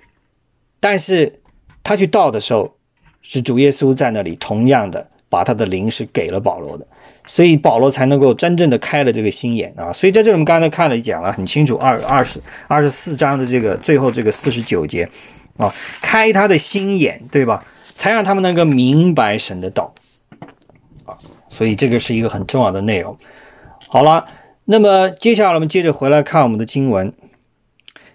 [0.79, 1.41] 但是
[1.83, 2.77] 他去倒的时候，
[3.23, 6.87] 是主耶稣在那里，同样的把他的灵是给了保罗的，
[7.27, 9.93] 所以保罗才能够真正的开了这个心眼啊。
[9.93, 15.09] 所以在这里我们刚才看了讲了很清楚，二二十二十四章的这个最后这个四十九节
[15.57, 17.67] 啊，开他的心眼，对吧？
[17.97, 19.93] 才让他们能够明白神的道
[21.05, 21.19] 啊。
[21.51, 23.19] 所以这个是一个很重要的内容。
[23.89, 24.27] 好了，
[24.65, 27.13] 那么接下来我们接着回来看我们的经文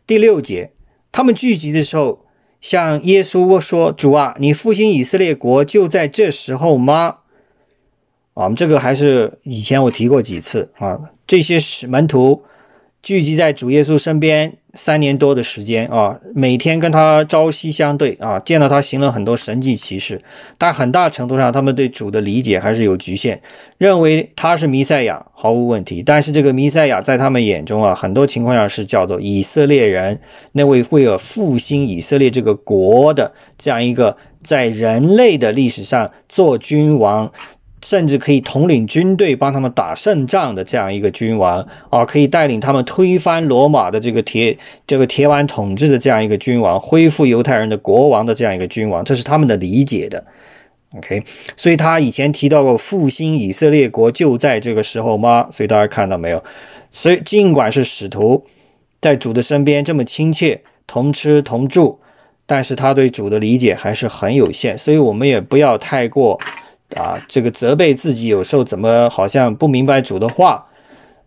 [0.05, 0.73] 第六节。
[1.13, 2.25] 他们聚集的时候，
[2.59, 7.19] 向耶稣说：“主啊，你复兴以色列国就在这时候吗？”
[8.35, 12.43] 啊，这个还是以前我提过几次啊，这些使门徒
[13.03, 20.21] 聚集在主耶稣身边三年多的时间啊，每天跟他朝夕相对啊，见到他行了很多神迹奇事，
[20.59, 23.41] 但很大程度上他们对主的理解还是有局限，
[23.79, 37.31] 认为他是弥赛亚毫无问题，但是这个弥赛亚在他们眼中啊，很多情况下是叫做以色列人那位为了复兴以色列这个国的这样一个在人类的历史上做君王。
[37.83, 50.23] 甚至可以统领军队，帮他们打胜仗的这样一个君王啊，可以带领他们推翻罗马的这个铁这个铁腕统治的这样一个君王，恢复犹太人的国王的这样一个君王，这是他们的理解的。
[50.95, 51.23] OK，
[51.55, 55.47] 所以他以前提到过复兴以色列国就在这个时候吗？
[55.49, 56.43] 所以大家看到没有？
[56.91, 58.43] 所以尽管是使徒
[58.99, 61.99] 在主的身边这么亲切，同吃同住，
[62.45, 66.39] 但是他对主的理解还是很有限，所以我们也不要太过。
[66.95, 70.67] 啊，这个责备自己有时候怎么好像不明白主的话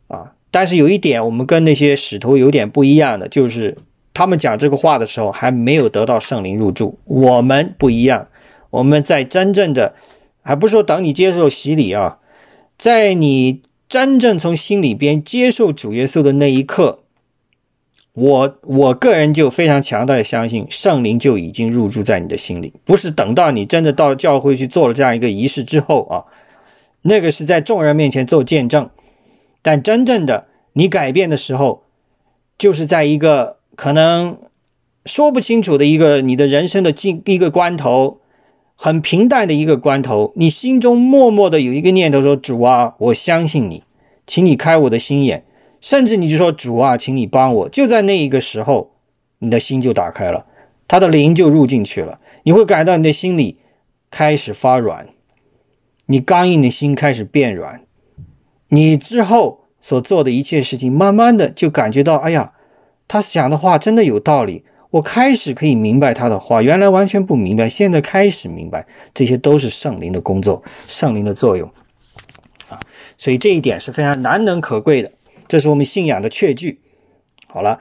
[0.08, 0.34] 啊？
[0.50, 3.76] 但是有一点，我们跟那些使徒有点不一样的，就是
[4.12, 6.98] 他们讲这个话的时候还没有得到圣灵入住。
[7.04, 8.28] 我们不一样，
[8.70, 9.94] 我们在真正的，
[10.42, 12.18] 还不是说等你接受洗礼啊，
[12.76, 17.03] 在你真正从心里边接受主耶稣的那一刻。
[18.14, 26.24] 我我个人就非常强大的相信，圣灵就已经入住在你的心里，不是等到你真的到教会去做了这样一个仪式之后啊，
[27.02, 28.88] 那个是在众人面前做见证，
[29.62, 31.82] 但真正的你改变的时候，
[32.56, 34.38] 就是在一个可能
[35.04, 38.18] 说不清楚的一个你的人生的进一个关头，
[38.76, 43.82] 很平淡的一个关头，你心中默默的有一个念头说：“主啊，我相信你，
[44.24, 45.44] 请你开我的心眼。”
[45.84, 47.68] 甚至你就说主啊，请你帮我。
[47.68, 48.92] 就在那一个时候，
[49.40, 50.46] 你的心就打开了，
[50.88, 52.20] 他的灵就入进去了。
[52.44, 53.58] 你会感到你的心里
[54.10, 55.08] 开始发软，
[56.06, 57.82] 你刚硬的心开始变软。
[58.68, 62.54] 你之后所做的一切事情，慢慢的就感觉到，哎呀，
[63.06, 64.64] 他讲的话真的有道理。
[64.92, 71.70] 我开始可以明白他的话，原来完全不明白，现在开始明白，这些都是圣灵的工作，圣灵的作用
[72.70, 72.80] 啊。
[73.18, 75.12] 所以这一点是非常难能可贵的。
[75.54, 76.80] 这是我们信仰的确据。
[77.46, 77.78] 好了，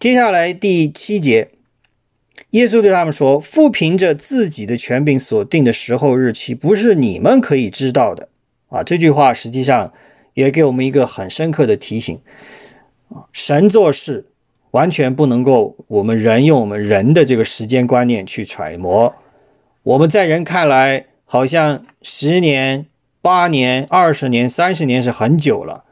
[0.00, 1.52] 接下来第七节，
[2.50, 8.28] 耶稣对他们说：“父凭着自己的权柄所定的时候日期，不是你们可以知道的。”
[8.70, 9.92] 啊，这句话实际上
[10.34, 12.20] 也给我们一个很深刻的提醒。
[13.32, 14.26] 神做事
[14.72, 19.14] 完全不能够我们人用我们人的这个时间观念去揣摩。
[19.84, 22.86] 我们在人看来，好像十年、
[23.20, 25.84] 八年、二十年、三十年是很久了。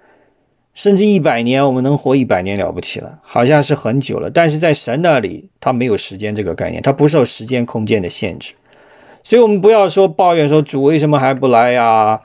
[0.83, 4.31] 甚至一百年，我们能活一百年了不起了，好像是很久了。
[4.31, 8.55] 但是在神那里，他没有时间这个概念，他不受时间空间的限制。
[9.23, 12.23] 所以，我们不要说抱怨说主为什么还不来呀？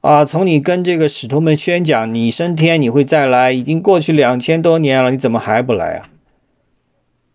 [0.00, 6.08] 啊，从你跟这个使徒们宣讲你升天你会再来，已经过去两千多年了，你怎么还不来啊？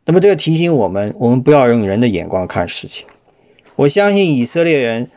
[0.05, 3.05] 那么这个提醒我们，我们不要用人的眼光看事情。
[3.75, 5.11] 我相信以色列人。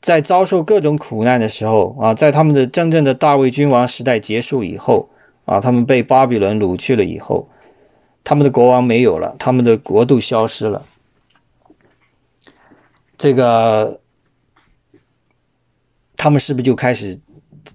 [0.00, 5.10] 在遭受各种苦难的时候啊，在他们的真正的大卫君王时代结束以后
[5.44, 7.48] 啊，他们被巴比伦掳去了以后，
[8.24, 10.86] 他们的国王没有了，他们的国度消失了。
[13.18, 14.00] 这个，
[16.16, 17.20] 他们是不是就开始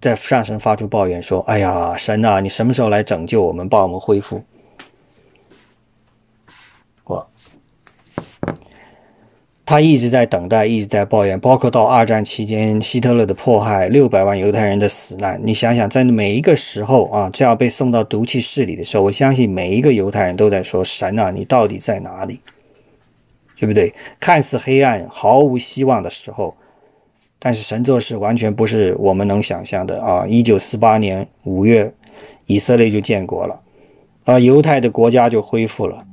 [0.01, 4.43] 在上神发出抱怨，说：“哎呀，神啊，你什么时候来拯救我们，把我们恢复？”
[9.65, 15.41] 他一直在等待，一直在抱怨，包括到二战期间希特勒的迫害，六百万犹太人的死难。
[15.43, 22.41] 你想想，在每一个时候啊，这样被送到毒气室里的时候，我相信每一个犹太人都在说：“神啊，你到底在哪里？”
[23.57, 23.91] 对不对？
[24.19, 26.55] 看似黑暗、毫无希望的时候，
[27.39, 30.27] 但是神做事完全不是我们能想象的啊！
[30.27, 31.91] 一九四八年五月，
[32.45, 33.61] 以色列就建国了，
[34.25, 36.05] 啊，犹太的国家就恢复了。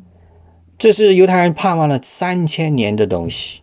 [0.83, 3.61] 这是犹太人盼望了三千年的东西，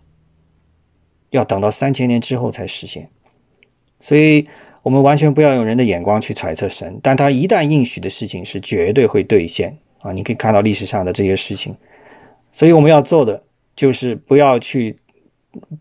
[1.31, 3.09] 要等到三千年之后才实现。
[3.99, 4.47] 所以，
[4.83, 10.13] 我们完全不要用人的眼光去揣测神，但他一旦应许的事情是绝对会兑现啊！
[10.13, 11.75] 你可以看到历史上的这些事情。
[12.53, 13.43] 所以，我们要做的
[13.75, 14.95] 就是不要去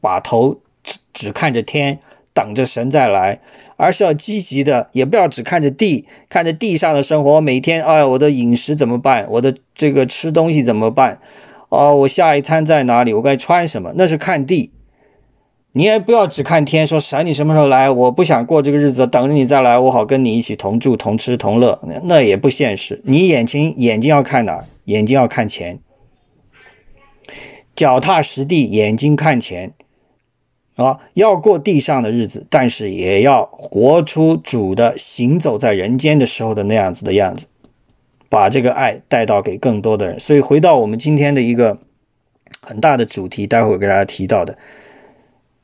[0.00, 2.00] 把头只只看着天，
[2.34, 3.40] 等着神再来。
[3.78, 7.40] 而是要积极的，也不要只看着地，看着地上的生活。
[7.40, 9.26] 每天，哎，我的饮食怎么办？
[9.30, 11.20] 我的这个吃东西怎么办？
[11.68, 13.14] 哦，我下一餐在哪里？
[13.14, 13.92] 我该穿什么？
[13.96, 14.72] 那是看地。
[15.72, 17.88] 你也不要只看天，说神你什么时候来？
[17.88, 21.80] 我不想过这个日子，等着你再来，我好跟你一起同住、同吃、同乐。
[22.02, 23.00] 那也不现实。
[23.04, 24.64] 你眼睛眼睛要看哪？
[24.86, 25.78] 眼睛要看钱，
[27.76, 29.74] 脚踏实地，眼睛看钱。
[30.78, 37.48] 啊，要过地上的日子，但是也要活出主的行走在人间的时候的那样子的样子，
[38.28, 40.20] 把这个爱带到给更多的人。
[40.20, 41.78] 所以回到我们今天的一个
[42.60, 44.56] 很大的主题，待会给大家提到的，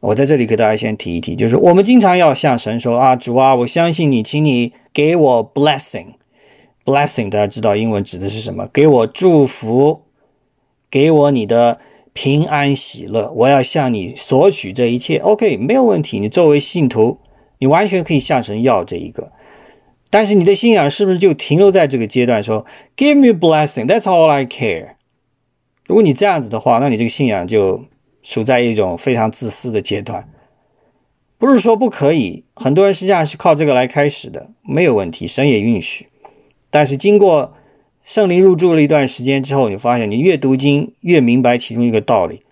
[0.01, 8.69] 我在这里给大家先提一提，就是我们经常要向神说啊，主啊，我相信你，请你给我 blessing，blessing，大家知道英文指的是什么？
[8.73, 10.03] 给我祝福，
[10.91, 11.79] 给我你的。
[12.15, 15.19] 平安喜乐，我要向你索取这一切。
[15.19, 16.21] OK，没有问题。
[16.21, 17.19] 你作为信徒，
[17.59, 19.33] 你完全可以向神要这一个。
[20.11, 22.41] 但是你的信仰是不是就停留在这个阶段？
[22.41, 22.65] 说
[22.97, 24.95] “Give me blessing, that's all I care”。
[25.87, 27.87] 如果你这样子的话，那你这个信仰就
[28.23, 30.31] 处在一种非常自私的阶段。
[31.37, 36.07] 不是说不可以，很多人实际上是靠这个来开始的，没有问题，神也允许。
[36.71, 37.55] 但是经过。
[38.05, 42.43] 圣灵入住了一段时间之后，你发现你越读经越明白其中一个道理：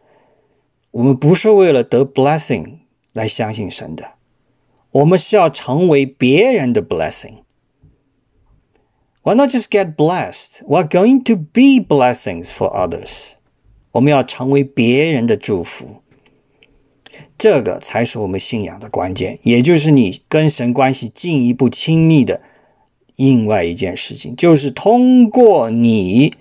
[0.93, 2.79] 我们不是为了得 blessing
[3.13, 4.15] 来相信神的，
[4.93, 7.43] 我们是要成为别人的 blessing。
[9.23, 10.63] Why not just get blessed?
[10.67, 13.33] We're going to be blessings for others。
[13.93, 16.03] 我们要成为别人的祝福，
[17.37, 22.41] 这个才是我们信仰的关键，也就是你跟神关系进一步亲密的。
[23.25, 26.35] 另外一件事情，就是通过你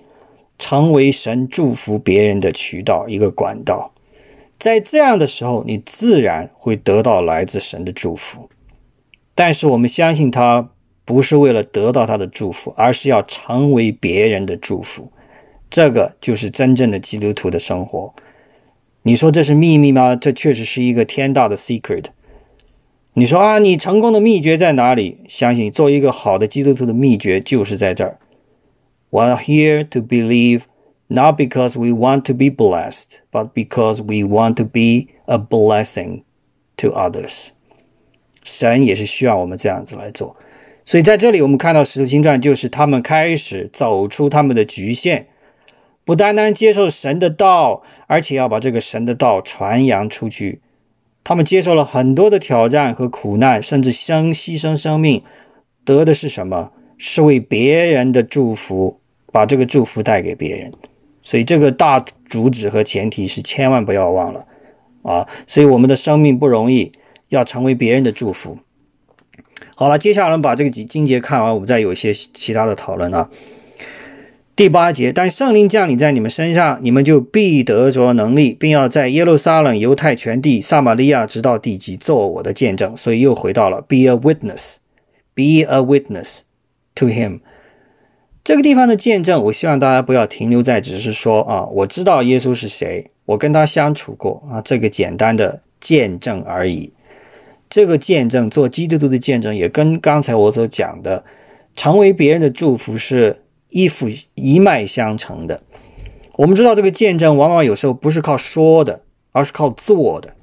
[0.58, 3.92] 成为神祝福别人的渠道，一个管道。
[4.58, 8.50] 在这样的时候，你自然会得到来自神的祝福。
[9.36, 10.70] 但是我们相信他
[11.04, 15.12] 不是为了得到他的祝福，而是要成为别人的祝福。
[15.70, 18.12] 这个就是真正的基督徒的生活。
[19.04, 20.16] 你说这是秘密吗？
[20.16, 22.06] 这确实是一个天大的 secret。
[23.14, 25.18] 你说啊，你成功的秘诀在哪里？
[25.28, 28.18] 相信做一个好的基督徒的秘诀就是在这儿。
[29.10, 30.62] We're here to believe,
[31.08, 36.22] not because we want to be blessed, but because we want to be a blessing
[36.78, 37.48] to others。
[38.42, 40.34] 神也是需要我们这样子来做。
[40.86, 45.26] 所以在这里，我们看到《使徒行传》就是他们开始走出他们的局限，
[46.06, 50.62] 不单单接受神的道，而且要把这个神的道传扬出去。
[51.24, 55.22] 他们接受了很多的挑战和苦难，甚至生牺牲生命，
[55.84, 56.72] 得的是什么？
[56.98, 59.00] 是为别人的祝福，
[59.32, 60.72] 把这个祝福带给别人。
[61.22, 64.46] 所以这个大主旨和前提是千万不要忘了
[65.02, 65.28] 啊！
[65.46, 66.92] 所以我们的生命不容易，
[67.28, 68.58] 要成为别人的祝福。
[69.76, 73.30] 好了，接下来我们把这个几经节看完，我们再有一些其他的讨论啊。
[74.54, 82.94] 第八节，但圣灵降临在你们身上，你们就必得着能力，并要在耶路撒冷、犹太全地、撒玛利亚直到地极做我的见证。
[82.94, 86.40] 所以又回到了 be a witness，be a witness
[86.94, 87.40] to him
[88.44, 89.42] 这个地方的见证。
[89.44, 96.92] 我希望大家不要停留在只是说啊，我知道耶稣是谁，我跟他相处过啊，这个简单的见证而已。
[97.70, 101.24] 这个见证做基督徒的见证，也跟刚才我所讲的
[101.74, 103.38] 成为别人的祝福是。
[103.72, 105.62] 一夫一脉相承的，
[106.36, 109.02] 我们知道这个见证往往有时候不是靠说的，
[109.32, 110.34] 而是靠做的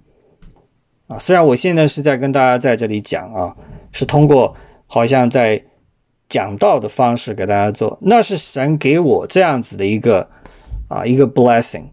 [1.07, 1.19] 啊。
[1.19, 3.55] 虽然我现在是在跟大家在这里讲啊，
[3.91, 4.55] 是通过
[4.87, 5.63] 好像在
[6.27, 10.29] 讲道的方式给大家做，那是神给我这样子的一个
[10.87, 11.89] 啊一个 blessing，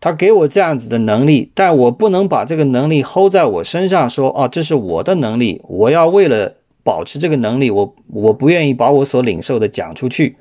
[0.00, 10.36] 他给我这样子的能力，但我不能把这个能力 hold 在我身上，说哦这是我的能力，我要为了保持这个能力，我我不愿意把我所领受的讲出去。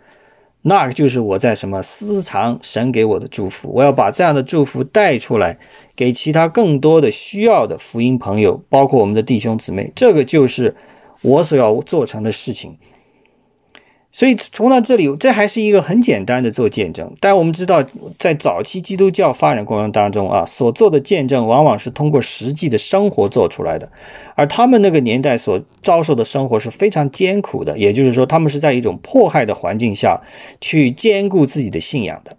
[0.66, 5.59] 那就是我在什么私藏神给我的祝福，我要把这样的祝福带出来，
[5.95, 9.91] 给其他更多的需要的福音朋友，包括我们的弟兄姊妹。
[9.93, 10.76] 这个就是
[11.22, 12.78] 我所要做成的事情。
[14.16, 17.11] 所以，从到这里，这还是一个很简单的做见证。
[17.20, 17.84] 但我们知道，
[18.20, 23.91] 在早期基督教发展过程当中啊，所做的见证往往是通过实际的生活做出来的。
[24.36, 30.22] 而他们那个年代所遭受的生活是非常艰苦的，也就是说，他们是在一种迫害的环境下
[30.61, 32.38] 去兼顾自己的信仰的。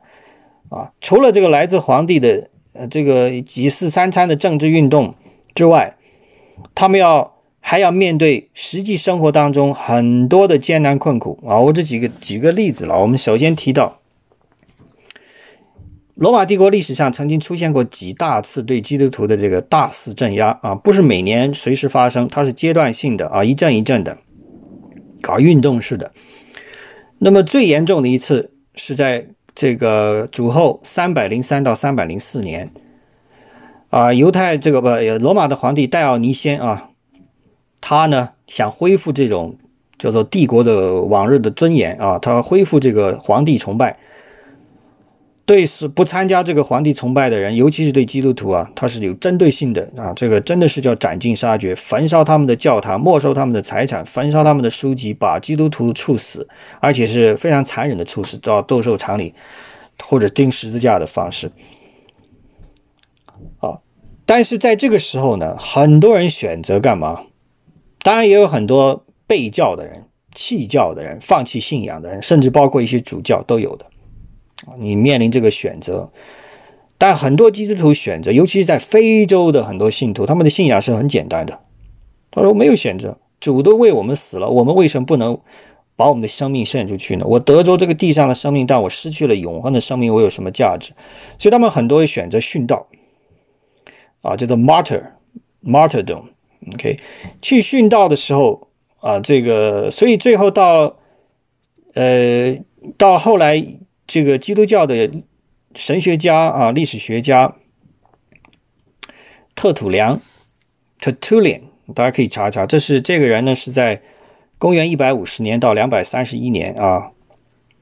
[0.68, 5.16] 啊，除了这个来自皇帝的呃这个几四三餐的政治运动
[5.56, 5.96] 之外，
[6.72, 7.33] 他们要。
[7.66, 11.58] 还要面对实际生活当中很多的艰难困苦啊！
[11.60, 13.00] 我这几个举个例子了。
[13.00, 14.02] 我们首先提到，
[16.14, 24.18] 罗马帝国历史上曾经出现过几大次对基督徒的这个大肆镇压啊，不是每年随时发生，它是阶段性的啊，一阵一阵的
[25.22, 26.12] 搞运动式的。
[27.16, 32.70] 那么最严重的一次是在这个主后三百零三到三百零四年
[33.88, 34.88] 啊，犹太这个不
[35.18, 36.90] 罗马的皇帝戴奥尼先啊。
[37.86, 39.58] 他呢想恢复这种
[39.98, 43.98] 叫做帝国的往日的尊严啊，他恢复这个皇帝崇拜，
[45.44, 56.48] 对是不参加这个皇帝崇拜的人，尤其是对基督徒啊，他是有针对性的啊，这个真的是叫斩尽杀绝，焚烧他们的教堂，没收他们的财产，焚烧他们的书籍，把基督徒处死，
[56.80, 59.34] 而且是非常残忍的处死，到斗兽场里
[60.02, 61.52] 或者钉十字架的方式。
[63.58, 63.80] 啊，
[64.24, 67.24] 但是在这个时候呢，很多人选择干嘛？
[68.04, 73.86] 当然也有很多背教的人、弃教的人、放弃信仰的人，甚至包括一些主教都有的。
[74.78, 76.12] 你面临这个选择，
[76.98, 81.60] 但很多基督徒选择，尤其是在非洲的很多信徒，他们的信仰是很简单的。
[82.30, 85.40] 他说：“没有选择，主都为我们死了，我们为什么不能
[85.96, 87.24] 把我们的生命献出去呢？
[87.26, 90.92] 我得着这个地上的生命，但我失去了永恒的生命，我有什么价值？”
[91.40, 92.86] 所以他们很多选择殉道，
[94.20, 96.33] 啊，叫做 martyr，martyrdom。
[96.72, 96.98] OK，
[97.42, 98.68] 去殉道的时候
[99.00, 100.96] 啊，这个，所以最后到，
[101.94, 102.58] 呃，
[102.96, 103.78] 到后来。
[104.06, 105.10] 这个基督教的
[105.74, 107.56] 神学家啊，历史学家
[109.54, 110.20] 特土良
[111.00, 111.62] （Tertullian），
[111.94, 112.66] 大家可以查查。
[112.66, 114.02] 这是这个人呢，是在
[114.58, 117.12] 公元一百五十年到两百三十一年啊，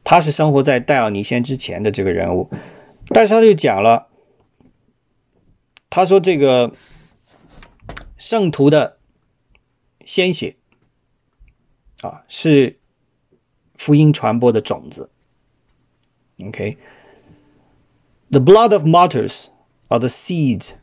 [0.04, 2.48] 他是生活在戴奥尼先之前的这个人物。
[3.08, 4.06] 但是他就讲了，
[5.90, 6.72] 他说这个
[8.22, 8.98] 圣徒的
[10.04, 10.54] 鲜血
[12.02, 12.78] 啊，是
[13.74, 15.10] 福音传播的种子。
[16.38, 16.76] Okay.
[18.30, 19.48] The blood of martyrs
[19.88, 20.74] are the seeds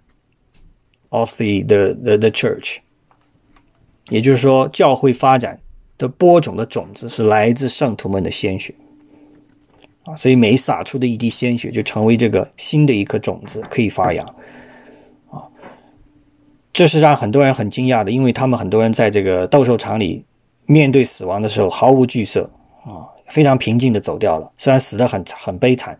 [1.08, 2.80] of the the the, the church.
[4.10, 5.62] 也就是说，教会发展
[5.98, 8.76] 的播种的种子是来自圣徒们的鲜血
[10.04, 14.36] 啊，所以每洒出的一滴鲜血就成为这个新的一颗种子，可以发芽。
[16.80, 20.24] 这是让很多人很惊讶的，因为他们很多人在这个斗兽场里
[20.66, 22.50] 面对死亡的时候毫无惧色
[22.86, 23.04] 啊。
[23.28, 26.00] 非常平静的走掉了，虽然死的很很悲惨，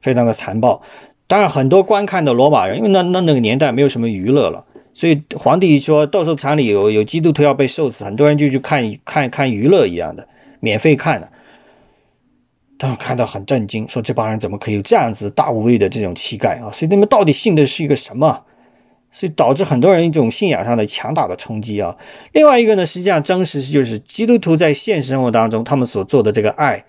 [0.00, 0.82] 非常的残暴。
[1.28, 10.26] 当然，很多观看的罗马人，因为那那那个年代没有什么娱乐了，所以皇帝说斗兽场里有有基督徒要被受死，很多人就去看看看娱乐一样的，
[10.58, 11.30] 免费看的。
[12.80, 16.72] 他们看到很震惊，说这帮人怎么可以有这样子大无畏的这种气概啊？
[16.72, 18.42] 所以他们到底信的是一个什么？
[19.16, 21.96] 所以导致很多人一种信仰上的强大的冲击啊。
[22.32, 26.84] 另外一个呢，实际上真实就是基督徒在现实生活当中，他们所做的这个爱，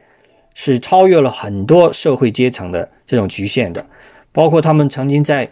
[0.54, 3.86] 是超越了很多社会阶层的这种局限的。
[4.34, 5.50] 包括他们曾经在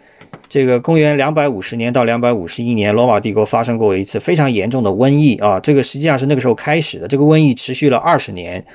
[0.50, 5.58] 这个公元两百五十年到两百五十一年，罗马帝国发生过一次非常严重的瘟疫啊。
[5.58, 8.66] 这个实际上是那个时候开始的，这个瘟疫持续了二十年，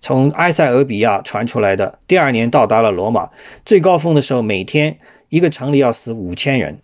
[0.00, 3.28] 从埃塞俄比亚传出来的，第二年到达了罗马，
[3.66, 4.96] 最高峰的时候，每天
[5.28, 6.78] 一个城里要死五千人。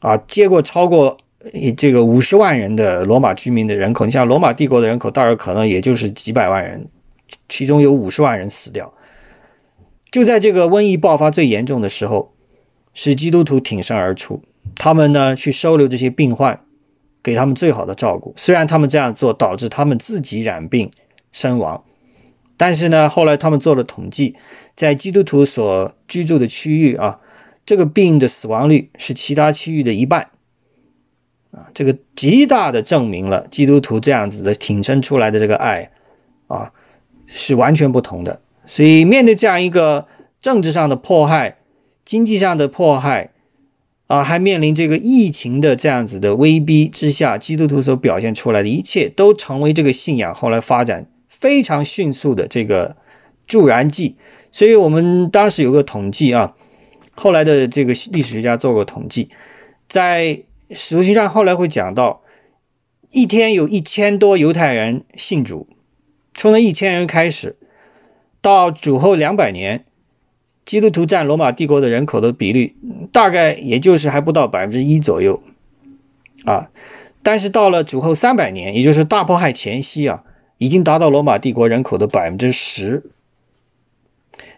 [0.00, 1.18] 啊，接过超过
[1.76, 6.88] 这个五十万人的罗马居民的人口，你像罗马帝国的人口，大约可能也就是几百万人，
[7.48, 8.92] 其中有五十万人死掉。
[10.10, 12.32] 就在这个瘟疫爆发最严重的时候，
[12.94, 14.42] 是基督徒挺身而出，
[14.76, 16.60] 他们呢去收留这些病患，
[17.22, 18.32] 给他们最好的照顾。
[18.36, 20.90] 虽然他们这样做导致他们自己染病
[21.32, 21.84] 身亡，
[22.56, 24.36] 但是呢，后来他们做了统计，
[24.76, 27.20] 在基督徒所居住的区域啊。
[27.68, 30.30] 这个病的死亡率是其他区域的一半，
[31.50, 35.90] 啊，这个极大的证明了基督徒这样子的挺身出来的这个爱，
[36.46, 36.72] 啊，
[37.26, 38.40] 是完全不同的。
[38.64, 40.06] 所以面对这样一个
[40.40, 41.58] 政治上的迫害、
[42.06, 43.34] 经济上的迫害，
[44.06, 52.96] 啊，还面临这个疫情的这样子的威逼之下，基督徒所表现出来的一切，都成为这个信仰后来发展非常迅速的这个
[53.46, 54.16] 助燃剂。
[54.50, 56.54] 所以我们当时有个统计啊。
[57.20, 59.28] 后来的这个历史学家做过统计，
[59.88, 60.24] 在
[60.70, 62.22] 《使徒行传》后来会讲到，
[63.10, 65.66] 一天有一千多犹太人信主，
[66.32, 67.56] 从那一千人开始，
[68.40, 69.84] 到主后两百年，
[70.64, 72.76] 基督徒占罗马帝国的人口的比率
[73.10, 75.42] 大概也就是还不到百分之一左右，
[76.44, 76.70] 啊，
[77.24, 80.22] 但是到了主后三百年，也就是大迫害前夕啊，
[80.58, 83.10] 已经达到罗马帝国人口的百分之十。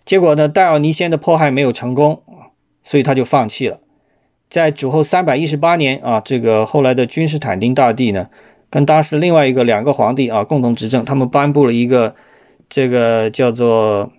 [0.05, 2.23] 结果呢，戴奥尼先的迫害没有成功。
[2.83, 3.81] 所以他就放弃了。
[4.49, 8.29] 在主后三百一十八年啊，这个后来的君士坦丁大帝呢，
[8.69, 12.17] 跟当时另外一个两个皇帝啊共同执政，他们颁布了一个
[12.69, 14.11] 这个叫做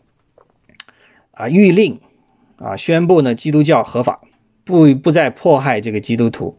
[1.31, 1.99] 啊谕令
[2.57, 4.21] 啊，宣布呢基督教合法，
[4.63, 6.57] 不不再迫害这个基督徒。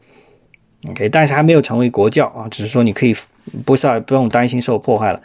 [0.90, 3.14] OK，但是还没有成为国教啊，只是说你可以
[3.64, 5.22] 不是不用担心受迫害了。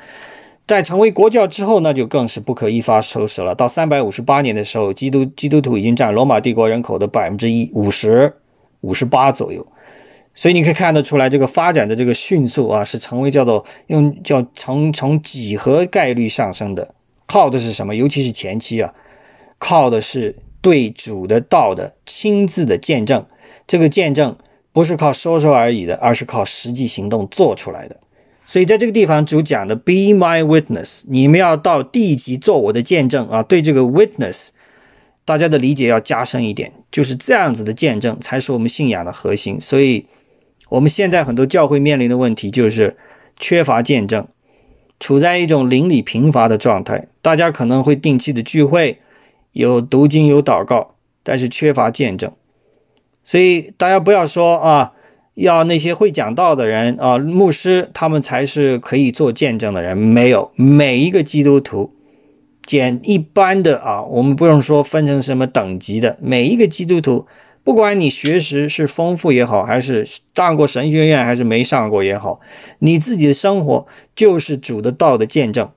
[0.68, 3.56] 在成为国教之后，那就更是不可一发收拾了。
[3.56, 8.36] 到三百五十八年的时候，基督基督徒已经占罗马帝国人口的百分之一五十
[8.82, 9.66] 五十八左右，
[10.34, 16.94] 所以你可以看得出来，这个发展的这个迅速啊，是成为叫做用叫从从几何概率上升的，
[17.26, 17.96] 靠的是什么？
[17.96, 18.94] 尤其是前期啊，
[19.58, 23.26] 靠的是对主的道的亲自的见证。
[23.66, 24.38] 这个见证
[24.74, 28.02] 不是靠说说而已的，而是靠实际行动做出来的。
[28.50, 33.44] 所以在这个地方，主讲的 “Be my witness”，你们要到地级做我的见证啊！
[33.44, 34.48] 对这个 “witness”，
[35.26, 39.60] 大家的理解要加深一点，就是这样子的见证才是我们信仰的核心。
[39.60, 40.06] 所以，
[40.70, 42.96] 我们现在很多教会面临的问题就是
[43.38, 44.26] 缺乏见证，
[44.98, 47.10] 处在一种邻里贫乏的状态。
[47.22, 49.02] 大家可能会定期的聚会，
[49.52, 52.32] 有读经，有祷告，但是缺乏见证。
[53.22, 54.94] 所以大家不要说啊。
[55.38, 59.96] 要那些会讲道的人啊，牧师，他们才是可以做见证的人。
[59.96, 61.94] 没有每一个基督徒，
[62.66, 67.28] 简一般的啊，我们不用说分成什么等级的，每一个基督徒，
[67.64, 72.40] 不管你学识是丰富也好，还是上过神学院，还是没上过也好，
[72.80, 73.86] 你自己的生活
[74.16, 75.70] 就是主的道的见证。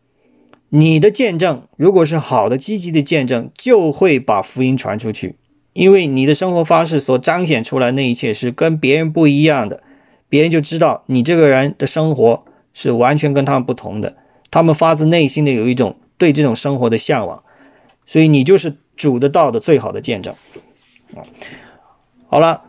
[0.71, 5.37] 你的见证如果是好的、积极的见证，就会把福音传出去。
[5.73, 9.83] 因为你的生活方式所彰显出来那一切是跟别人不一样的，
[10.29, 14.17] 别人就知道你这个人的生活是完全跟他们不同的。
[14.51, 17.45] 他们发自内心的有一种对这种生活的向往，
[18.05, 20.35] 所以你就是主的道的最好的见证。
[21.15, 21.23] 啊，
[22.27, 22.65] 好了，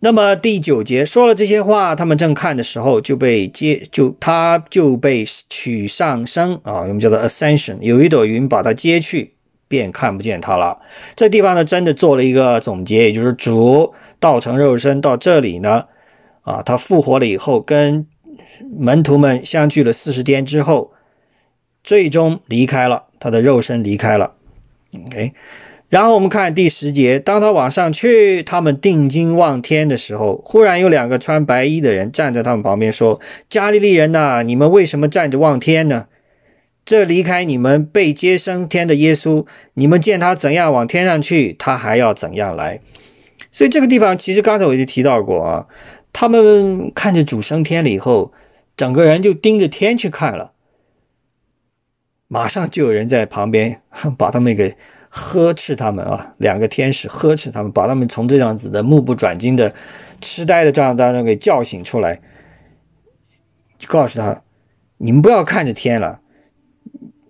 [0.00, 9.34] 那么第九节说了这些话，他们正看的时候就被接，就他就被取上升啊，我们叫做 ascension，有一朵云把他接去。
[9.72, 10.82] 便看不见他了。
[11.16, 15.86] 这地方呢，真的做了一个总结，也就是主道成肉身到这里呢，
[16.42, 18.06] 啊，他复活了以后，跟
[18.78, 20.92] 门徒们相聚了四十天之后，
[21.82, 24.34] 最终离开了，他的肉身离开了。
[25.06, 25.32] OK，
[25.88, 33.18] 然后我们看第十节，当他往上去，他们定睛望天的时候，忽然有两个穿白衣的人站在他们旁边，说
[33.48, 36.08] ：“加利利人呐，你们为什么站着望天呢？”
[36.84, 42.80] 这离开你们被接升天的耶稣，你们见他怎样往天上去，他还要怎样来。
[43.52, 45.66] 所以这个地方其实刚才我就提到过啊，
[46.12, 48.32] 他们看着主升天了以后，
[48.76, 50.52] 整个人就盯着天去看了，
[52.26, 53.80] 马上就有人在旁边
[54.18, 54.74] 把他们给
[55.08, 59.72] 呵斥他们啊，两个天使呵斥他们，把他们从这样子的目不转睛的
[60.20, 62.20] 痴呆的状态当中给叫醒出来，
[63.78, 64.42] 就告诉他：
[64.96, 66.20] 你们不要看着天了。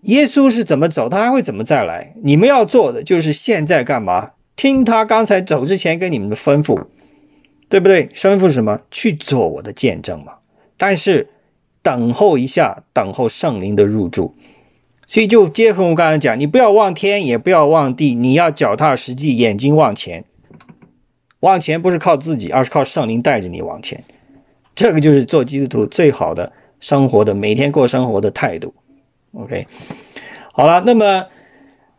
[0.02, 2.14] 耶稣是怎么走，他还会怎么再来？
[2.22, 4.32] 你们要做的就是现在干嘛？
[4.56, 6.86] 听他刚才走之前跟你们的吩咐，
[7.68, 8.08] 对不对？
[8.08, 8.80] 吩咐什么？
[8.90, 10.34] 去做我的见证嘛。
[10.76, 11.28] 但是
[11.82, 14.34] 等候一下，等候圣灵的入住。
[15.06, 20.24] 所以就接合我刚才讲，你不要望天，也不要望地，你要脚踏实地，眼睛往前。
[21.40, 24.02] 往前不是靠自己，而是靠圣灵带着你往前。
[24.74, 28.74] 这个就是做基督徒最好的生活的每天过生活的态度。
[29.34, 29.66] OK，
[30.52, 31.26] 好了，那么，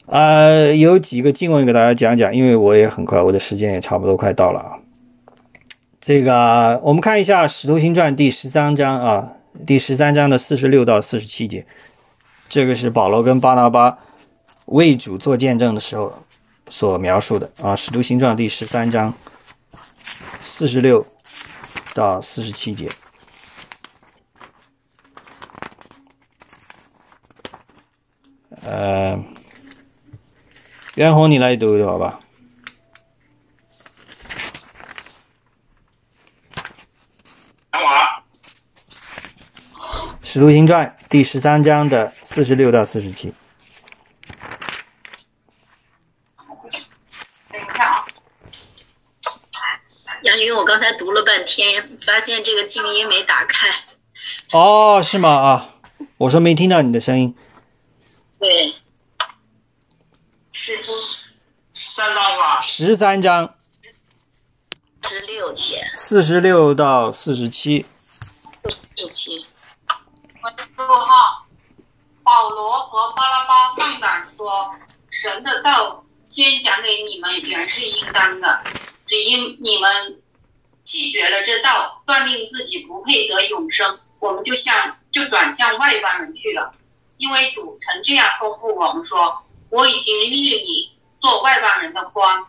[0.06, 4.78] 呃，有几个经文给大家讲讲，因为我也很快，我的时间也差不多快到了啊。
[6.00, 9.32] 这个我们看一下《使徒行传》第十三章啊，
[9.66, 11.66] 第十三章的四十六到四十七节，
[12.50, 13.98] 这个是保罗跟巴拿巴
[14.68, 16.14] 为主做见证的时候
[16.70, 19.12] 所描述的啊，《使徒行传》第十三章
[20.40, 21.04] 四十六
[21.96, 22.90] 到四十七节。
[28.66, 29.20] 呃，
[30.96, 32.22] 袁弘，你来读一读好吧？
[37.72, 38.24] 讲话。
[40.26, 43.34] 《使徒行传》第十三章的四十六到四十七。
[47.52, 48.06] 等一下啊，
[50.24, 53.68] 杨云，我刚才读了半天，发现这个静音没打开。
[54.54, 55.30] 哦，是吗？
[55.30, 55.76] 啊，
[56.18, 57.36] 我说没听到你的声音。
[58.44, 58.76] 对，
[60.52, 60.84] 是
[61.74, 62.60] 三章是吧？
[62.60, 63.56] 十三章
[65.02, 67.86] 十六节，四十六到四十七。
[68.60, 69.46] 四十七。
[70.76, 71.48] 六号，
[72.22, 74.76] 保罗和巴拉巴放胆说
[75.10, 78.62] ：“神的道先讲给你们，原是应当的，
[79.06, 80.22] 只因你们
[80.84, 86.74] 弃绝了这道，断定自己不配得永生，我们就向就转向外邦人去了。”
[87.18, 92.48] 因为主曾这样吩咐我们说：“我已经立你做外邦人的光，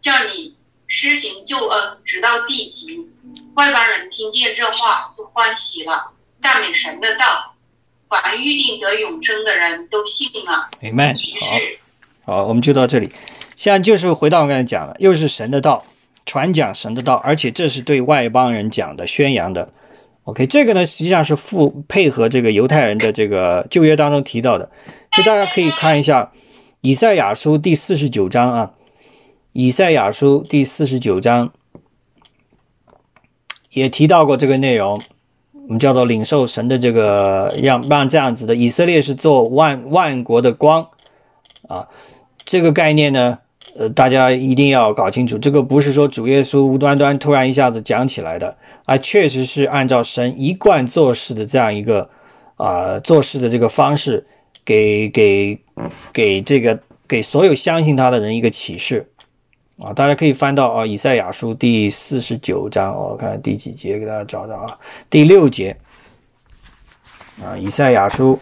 [0.00, 0.56] 叫你
[0.86, 3.08] 施行救恩，直到地极。”
[3.54, 7.54] 外邦人听见这话就欢喜了，赞美神的道。
[8.08, 10.70] 凡预定得永生的人都信了。
[10.80, 11.12] 明白。
[11.12, 11.78] 于
[12.24, 13.12] 好，好，我们就到这里。
[13.56, 15.84] 现在就是回到我刚才讲了，又是神的道，
[16.24, 19.72] 传讲神的道，而且这是对外邦人讲的、宣扬的。
[20.26, 24.68] OK，这个呢实际上是附配合这个犹太人的这个旧约当中提到的，
[25.12, 26.32] 所以大家可以看一下
[26.80, 28.74] 以赛亚书第四十九章啊，
[29.52, 31.52] 以赛亚书第四十九章
[33.70, 35.00] 也提到过这个内容，
[35.52, 40.88] 我们叫做领受神的这个让让这样子的以色列是做万万国的光
[41.68, 41.88] 啊，
[42.44, 43.38] 这个概念呢，
[43.78, 52.08] 呃，大家一定要搞清楚，这个不是说主耶稣无端端突然一下子讲起来的，啊，确实是按照神一贯做事的这样一个
[52.56, 54.26] 啊做事的这个方式，
[54.64, 55.60] 给给
[56.12, 59.10] 给这个给所有相信他的人一个启示。
[59.78, 64.78] 啊，大家可以翻到啊，《以赛亚书》第四十九章，我看第几节，给大家找找啊，
[65.10, 65.76] 第六节
[67.44, 68.36] 啊，《以赛亚书》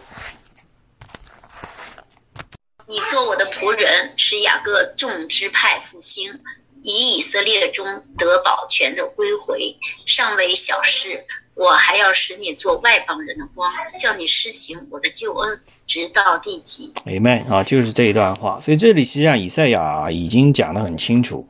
[2.87, 6.39] 你做我的仆人，使雅各众支派复兴，
[6.83, 7.85] 以以色列中
[8.17, 9.75] 得保全的归回，
[10.05, 11.25] 尚未小事。
[11.55, 16.93] 我还要使你做外邦人的光，叫你施行我的救恩，直到地极。
[17.05, 18.59] 明白啊，就是这一段话。
[18.61, 21.47] 所以这里实际上以赛亚已经讲得很清楚，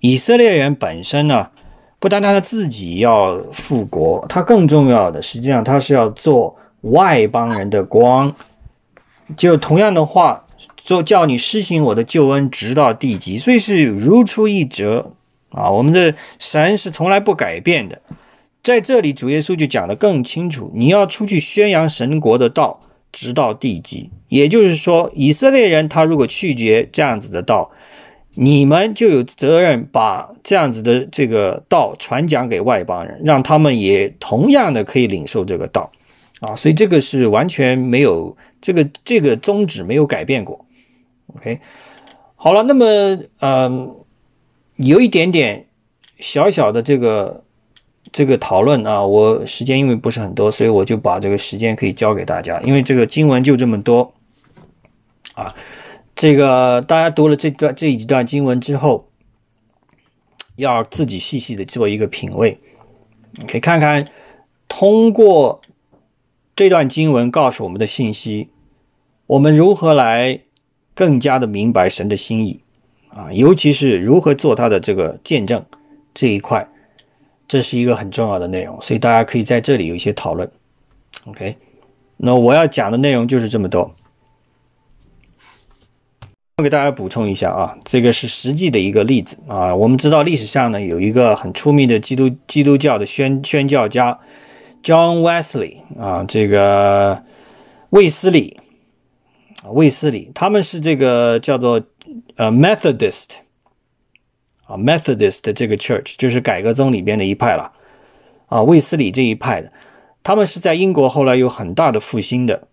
[0.00, 1.50] 以色列人本身呢，
[2.00, 8.34] 不单单他自己要复国，他更重要的，实际上他是要做外邦人的光。
[9.36, 10.44] 就同样的话，
[10.84, 13.38] 做叫你施行我的救恩，直到地极。
[13.38, 15.12] 所以是如出一辙
[15.50, 18.00] 啊，我们的神是从来不改变的。
[18.62, 22.80] 在这里，主耶稣就讲得更清楚：你要出去宣扬神国的道，
[23.10, 24.10] 直到地极。
[24.28, 27.72] 也就是说，以色列人他如果拒绝这样子的道，
[28.34, 35.90] 你们就有责任把这样子的这个道传讲给外邦人，让他们也同样的可以领受这个道
[36.40, 36.56] 啊。
[36.56, 40.64] 所以这个是完全没有这个这个宗旨没有改变过。
[41.36, 41.60] OK，
[42.36, 42.84] 好了，那么
[43.40, 43.96] 嗯，
[44.76, 45.66] 有一点点
[46.18, 47.44] 小小的这个。
[48.10, 54.12] 这个讨论啊，我时间因为不是很多，所以我就把这个时间可以交给大家，因为这个经文就这么多
[55.32, 55.54] 啊。
[56.14, 59.08] 这个大家读了这段这几段经文之后，
[60.56, 62.60] 要自己细细的做一个品味，
[63.48, 64.06] 可以看看
[64.68, 65.62] 通过
[66.54, 68.50] 这段经文告诉我们的信息，
[69.26, 70.40] 我们如何来
[70.94, 72.60] 更加的明白神的心意
[73.08, 75.64] 啊，尤其是如何做他的这个见证
[76.12, 76.68] 这一块。
[77.48, 80.50] 这是一个很重要的内容，所以大家可以在这里有一些讨论。
[81.26, 81.56] OK，
[82.16, 83.92] 那我要讲的内容就是这么多。
[86.56, 89.74] 我给大家补充一下啊，这个是实际的一个例子啊。
[89.74, 94.18] 我们知道历史上呢有一个很出名的基督基督教的宣宣教家
[94.82, 97.22] John Wesley 啊，这个
[97.90, 98.56] 卫斯理，
[99.62, 101.82] 啊卫斯理，他们是这个叫做
[102.36, 103.36] 呃 Methodist。
[104.64, 107.72] 啊，Methodist 这个 Church 就是改革宗里边的一派了，
[108.46, 109.72] 啊，卫斯理这一派的，
[110.22, 112.68] 他们是在英国后来有很大的复兴的，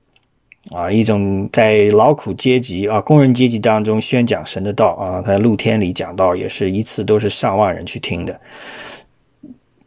[0.72, 8.40] 啊，一种在劳苦阶级啊工人阶级当中宣讲神的道啊，在露天里讲道也是一次都是上万人去听的。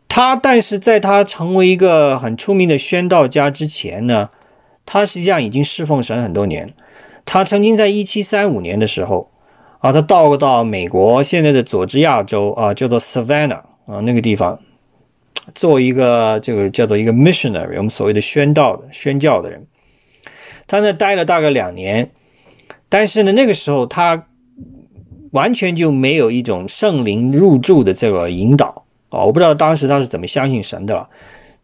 [0.08, 4.28] 他但是在他成为一个很出名的宣道家之前呢，
[4.84, 6.74] 他实际上已经侍奉神很多年。
[7.24, 9.30] 他曾经在一七三五年的时候。
[9.82, 14.60] 啊，他到到美国现在的佐治亚州啊，叫做 Savannah 啊，那个地方
[15.56, 19.66] 做一个这个叫做一个 missionary，我们所谓的宣道的宣教的人。
[20.68, 22.12] 他那待了大概两年，
[22.88, 24.28] 但是呢，那个时候他
[25.32, 31.08] 完全就没有一种圣灵入住的这个引导啊，我不知道当时他是怎么相信神的了。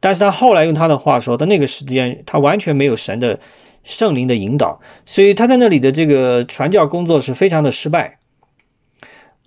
[0.00, 3.38] 但是他后来用他的话说，他那个时间他完全没有神的。
[3.82, 8.18] 圣灵的引导，所以他在那里的这个传教工作是非常的失败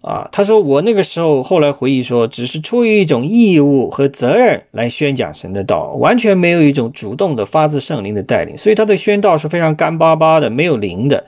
[0.01, 0.27] 啊。
[0.31, 11.25] 他说：“我那个时候后来回忆说，只是出于一种义务和责任来宣讲神的道，完全没有一种主动的发自圣灵的带领，所以他的宣道是非常干巴巴的，没有灵的。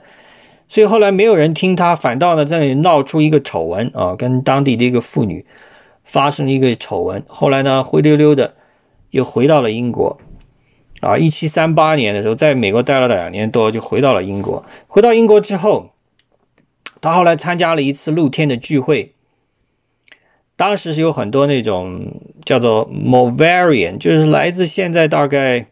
[0.66, 5.46] 所以后来没有人听他，反倒呢在那里闹出一个丑闻啊，跟当地的一个妇女
[6.02, 7.22] 发生一个丑闻。
[7.28, 8.54] 后来呢灰溜溜的
[9.10, 10.18] 又回到了英国。”
[11.04, 14.64] 啊，一七三八年的时候，在美国待了两年多，就回到了英国。
[14.86, 15.92] 回到英国之后，
[17.00, 19.12] 他后来参加了一次露天的聚会。
[20.56, 22.12] 当时是有很多那种
[22.44, 25.66] 叫做 Moravian，就是来自现在大概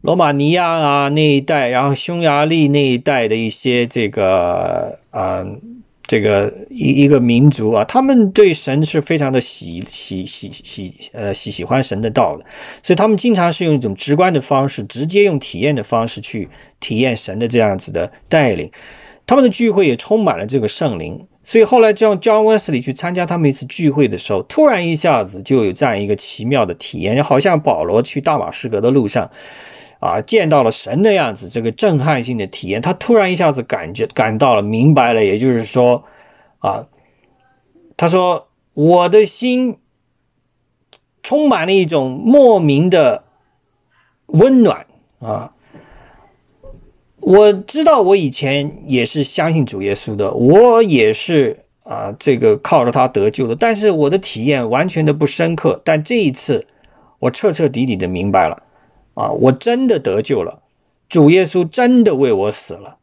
[0.00, 5.46] 罗马尼亚啊那一带，然后匈牙利那一带的一些这个啊。
[6.06, 12.44] 这个一一个民族啊，他们对神是非常的喜喜喜喜呃喜喜欢神的道的，
[12.82, 16.48] 所以他们经常是用一种直观的方式，直接用体验的方式去
[16.78, 18.70] 体验神的这样子的带领。
[19.26, 29.30] 他们的聚会也充满了这个圣灵，所以后来叫 John Wesley 去参加他们一次聚会的时候，突然一下子就有这样一个奇妙的体验，就好像保罗去大马士革的路上。
[30.04, 36.04] 啊，见到了神的样子，这个震撼性的体验，他突然一下子感觉感到了，明白了，也就是说，
[36.58, 36.88] 啊，
[37.96, 39.78] 他说我的心
[41.22, 43.24] 充满了一种莫名的
[44.26, 44.86] 温暖
[45.20, 45.54] 啊。
[47.20, 55.80] 我知道我以前也是相信主耶稣的，我也是啊，这个靠着他得救的，但是我的体验完全的不深刻。
[55.82, 56.66] 但这一次，
[57.20, 58.63] 我彻彻底底的明白了。
[59.14, 59.30] 啊！
[59.30, 60.62] 我真的得救了，
[61.08, 62.98] 主耶稣真的为我死了，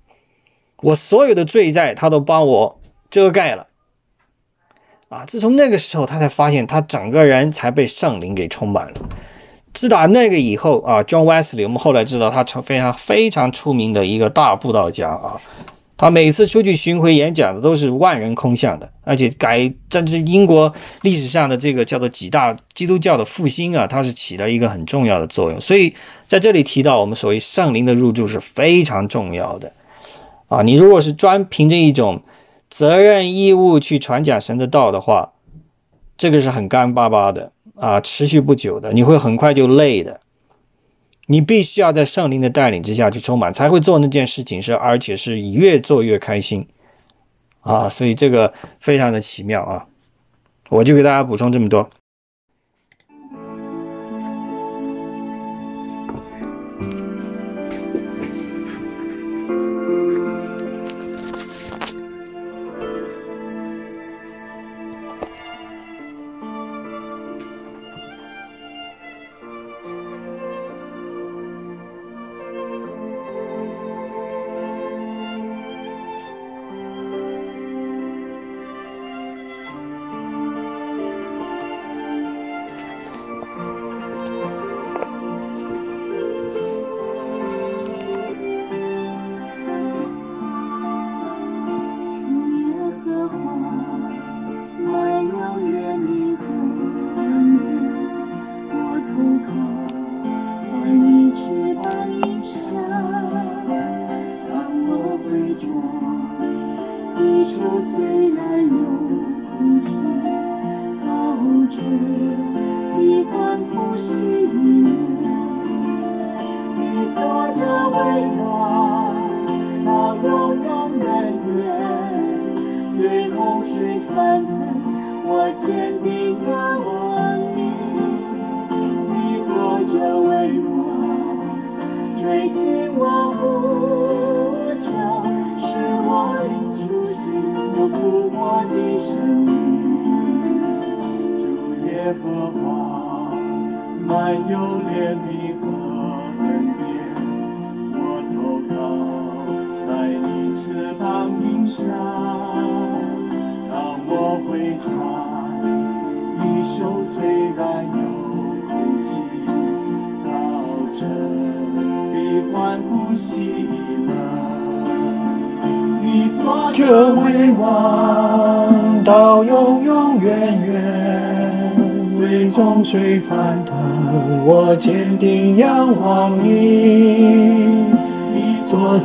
[0.78, 3.68] 我所有的罪债他都帮我遮盖了。
[5.10, 5.26] 啊！
[5.26, 9.10] 自从那个时候，他才发现他整个人才被圣灵给充满了。
[9.74, 15.42] 自打那个以后啊，John Wesley，我们后来知道他成非常非常出名的一个大布道家啊。
[16.02, 20.74] 他每次出去巡回演讲的都是万人空巷的，而且改这是英国
[21.04, 25.62] 历史上的这个叫做几大基督教的复兴啊，它是起了一个很重要的作用。
[25.62, 25.94] 所以
[26.26, 29.74] 在这里提到我们所谓圣灵的入住是非常重要的
[30.48, 30.64] 啊。
[30.64, 32.24] 你如果是专凭着一种
[32.68, 35.34] 责任义务去传讲神的道的话，
[36.18, 40.21] 这个是很干巴巴的啊，持续不久的，你会很快就累的。
[41.28, 46.68] 你必须要在圣灵的带领之下去充满，才会做那件事情，是而且是越做越开心
[47.62, 47.88] 啊！
[47.88, 49.88] 所以这个非常的奇妙啊！
[50.70, 51.90] 我就给大家补充这么多。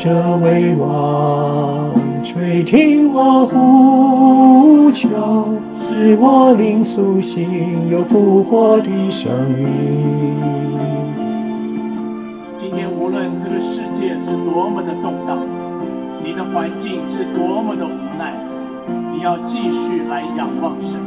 [0.06, 1.92] 着为王，
[2.22, 5.08] 垂听我呼求，
[5.74, 9.66] 使我灵苏醒，有复活的生命。
[12.56, 15.40] 今天无论这个世界是多么的动荡。
[16.22, 18.32] 你的环境是多么的无奈，
[19.12, 21.00] 你要继续来仰望神，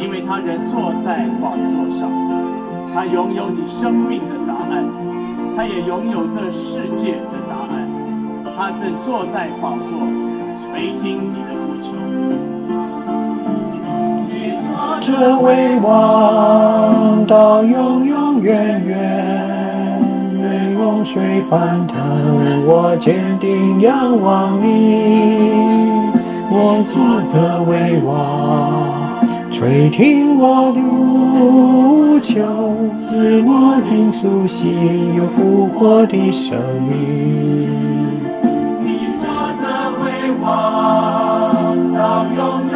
[0.00, 2.10] 因为他仍坐在宝座上，
[2.92, 4.84] 他拥有你生命的答案，
[5.56, 7.38] 他也拥有这世界的，
[8.62, 9.88] 他正坐在宝座，
[10.60, 11.88] 垂听你的呼求。
[15.00, 19.98] 这为王到永永远远。
[20.76, 21.96] 洪水翻腾，
[22.66, 26.10] 我坚定仰望你。
[26.50, 27.00] 我做
[27.32, 29.18] 的为王，
[29.50, 32.44] 垂听我的呼求，
[33.08, 38.29] 使我灵苏醒，有复活的生命。
[40.42, 42.69] 到永远。